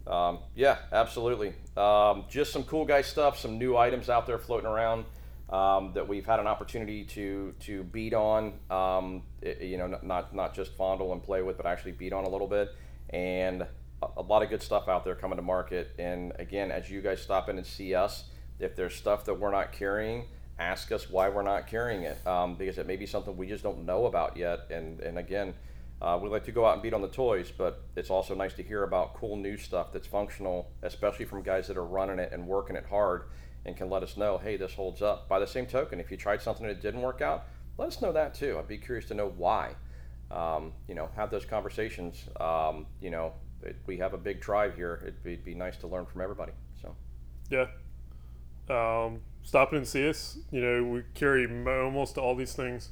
um, 0.05 0.39
yeah, 0.55 0.77
absolutely. 0.91 1.53
Um, 1.77 2.25
just 2.29 2.51
some 2.51 2.63
cool 2.63 2.83
guy 2.85 3.01
stuff, 3.01 3.39
some 3.39 3.57
new 3.57 3.77
items 3.77 4.09
out 4.09 4.27
there 4.27 4.37
floating 4.37 4.67
around 4.67 5.05
um, 5.49 5.91
that 5.93 6.05
we've 6.05 6.25
had 6.25 6.41
an 6.41 6.47
opportunity 6.47 7.05
to 7.05 7.53
to 7.61 7.83
beat 7.83 8.13
on. 8.13 8.53
Um, 8.69 9.23
i- 9.45 9.63
you 9.63 9.77
know, 9.77 9.87
not- 9.87 10.03
not 10.05 10.35
not 10.35 10.53
just 10.53 10.73
fondle 10.73 11.13
and 11.13 11.23
play 11.23 11.41
with, 11.41 11.55
but 11.55 11.65
actually 11.65 11.93
beat 11.93 12.11
on 12.11 12.25
a 12.25 12.29
little 12.29 12.47
bit, 12.47 12.69
and 13.11 13.61
a, 13.61 14.07
a 14.17 14.21
lot 14.21 14.43
of 14.43 14.49
good 14.49 14.61
stuff 14.61 14.89
out 14.89 15.05
there 15.05 15.15
coming 15.15 15.37
to 15.37 15.41
market. 15.41 15.91
And 15.97 16.33
again, 16.37 16.69
as 16.69 16.89
you 16.91 17.01
guys 17.01 17.21
stop 17.21 17.47
in 17.47 17.57
and 17.57 17.65
see 17.65 17.95
us, 17.95 18.25
if 18.59 18.75
there's 18.75 18.93
stuff 18.93 19.23
that 19.23 19.35
we're 19.39 19.51
not 19.51 19.71
carrying, 19.71 20.25
ask 20.59 20.91
us 20.91 21.09
why 21.09 21.29
we're 21.29 21.43
not 21.43 21.67
carrying 21.67 22.03
it 22.03 22.25
um, 22.25 22.55
because 22.55 22.77
it 22.77 22.87
may 22.87 22.95
be 22.95 23.05
something 23.05 23.35
we 23.37 23.47
just 23.47 23.63
don't 23.63 23.85
know 23.85 24.05
about 24.05 24.37
yet. 24.37 24.67
And 24.69 24.99
and 24.99 25.17
again. 25.17 25.53
Uh, 25.99 26.19
we 26.21 26.29
like 26.29 26.43
to 26.43 26.51
go 26.51 26.63
out 26.63 26.73
and 26.73 26.83
beat 26.83 26.93
on 26.93 27.01
the 27.01 27.07
toys, 27.07 27.51
but 27.57 27.81
it's 27.95 28.11
also 28.11 28.35
nice 28.35 28.53
to 28.53 28.61
hear 28.61 28.83
about 28.83 29.15
cool 29.15 29.35
new 29.35 29.57
stuff 29.57 29.91
that's 29.91 30.05
functional, 30.05 30.69
especially 30.83 31.25
from 31.25 31.41
guys 31.41 31.67
that 31.67 31.75
are 31.75 31.87
running 31.87 32.19
it 32.19 32.31
and 32.31 32.45
working 32.45 32.75
it 32.75 32.85
hard 32.87 33.23
and 33.65 33.75
can 33.75 33.89
let 33.89 34.01
us 34.01 34.15
know, 34.15 34.37
hey, 34.37 34.57
this 34.57 34.73
holds 34.73 35.01
up. 35.01 35.27
By 35.27 35.39
the 35.39 35.47
same 35.47 35.65
token, 35.65 35.99
if 35.99 36.09
you 36.09 36.17
tried 36.17 36.41
something 36.41 36.65
that 36.65 36.81
didn't 36.81 37.01
work 37.01 37.21
out, 37.21 37.45
let 37.77 37.87
us 37.87 38.01
know 38.01 38.11
that 38.11 38.33
too. 38.33 38.57
I'd 38.57 38.67
be 38.67 38.77
curious 38.77 39.05
to 39.07 39.13
know 39.13 39.33
why. 39.37 39.75
Um, 40.31 40.73
you 40.87 40.95
know, 40.95 41.09
have 41.15 41.29
those 41.31 41.45
conversations. 41.45 42.25
Um, 42.39 42.85
you 43.01 43.09
know, 43.09 43.33
it, 43.61 43.75
we 43.85 43.97
have 43.97 44.13
a 44.13 44.17
big 44.17 44.41
tribe 44.41 44.75
here. 44.75 44.99
It'd 45.01 45.23
be, 45.23 45.35
be 45.35 45.53
nice 45.53 45.77
to 45.77 45.87
learn 45.87 46.05
from 46.05 46.21
everybody. 46.21 46.53
So, 46.81 46.95
Yeah. 47.49 47.65
Stop 49.47 49.71
in 49.71 49.77
and 49.77 49.87
see 49.87 50.09
us. 50.09 50.37
You 50.51 50.59
know, 50.59 50.83
we 50.83 51.03
carry 51.13 51.47
almost 51.65 52.17
all 52.17 52.35
these 52.35 52.51
things 52.51 52.89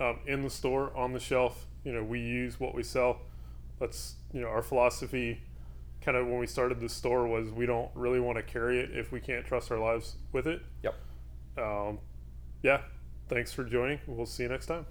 um, 0.00 0.18
in 0.26 0.42
the 0.42 0.50
store 0.50 0.90
on 0.96 1.12
the 1.12 1.20
shelf. 1.20 1.66
You 1.84 1.92
know, 1.92 2.02
we 2.02 2.18
use 2.18 2.58
what 2.58 2.74
we 2.74 2.82
sell. 2.82 3.20
That's 3.78 4.16
you 4.32 4.40
know 4.40 4.48
our 4.48 4.62
philosophy. 4.62 5.42
Kind 6.00 6.16
of 6.16 6.26
when 6.26 6.40
we 6.40 6.48
started 6.48 6.80
the 6.80 6.88
store 6.88 7.28
was 7.28 7.52
we 7.52 7.66
don't 7.66 7.88
really 7.94 8.18
want 8.18 8.36
to 8.36 8.42
carry 8.42 8.80
it 8.80 8.96
if 8.96 9.12
we 9.12 9.20
can't 9.20 9.46
trust 9.46 9.70
our 9.70 9.78
lives 9.78 10.16
with 10.32 10.48
it. 10.48 10.60
yep. 10.82 10.96
Um, 11.56 12.00
yeah. 12.64 12.80
Thanks 13.28 13.52
for 13.52 13.62
joining. 13.62 14.00
We'll 14.08 14.26
see 14.26 14.42
you 14.42 14.48
next 14.48 14.66
time. 14.66 14.86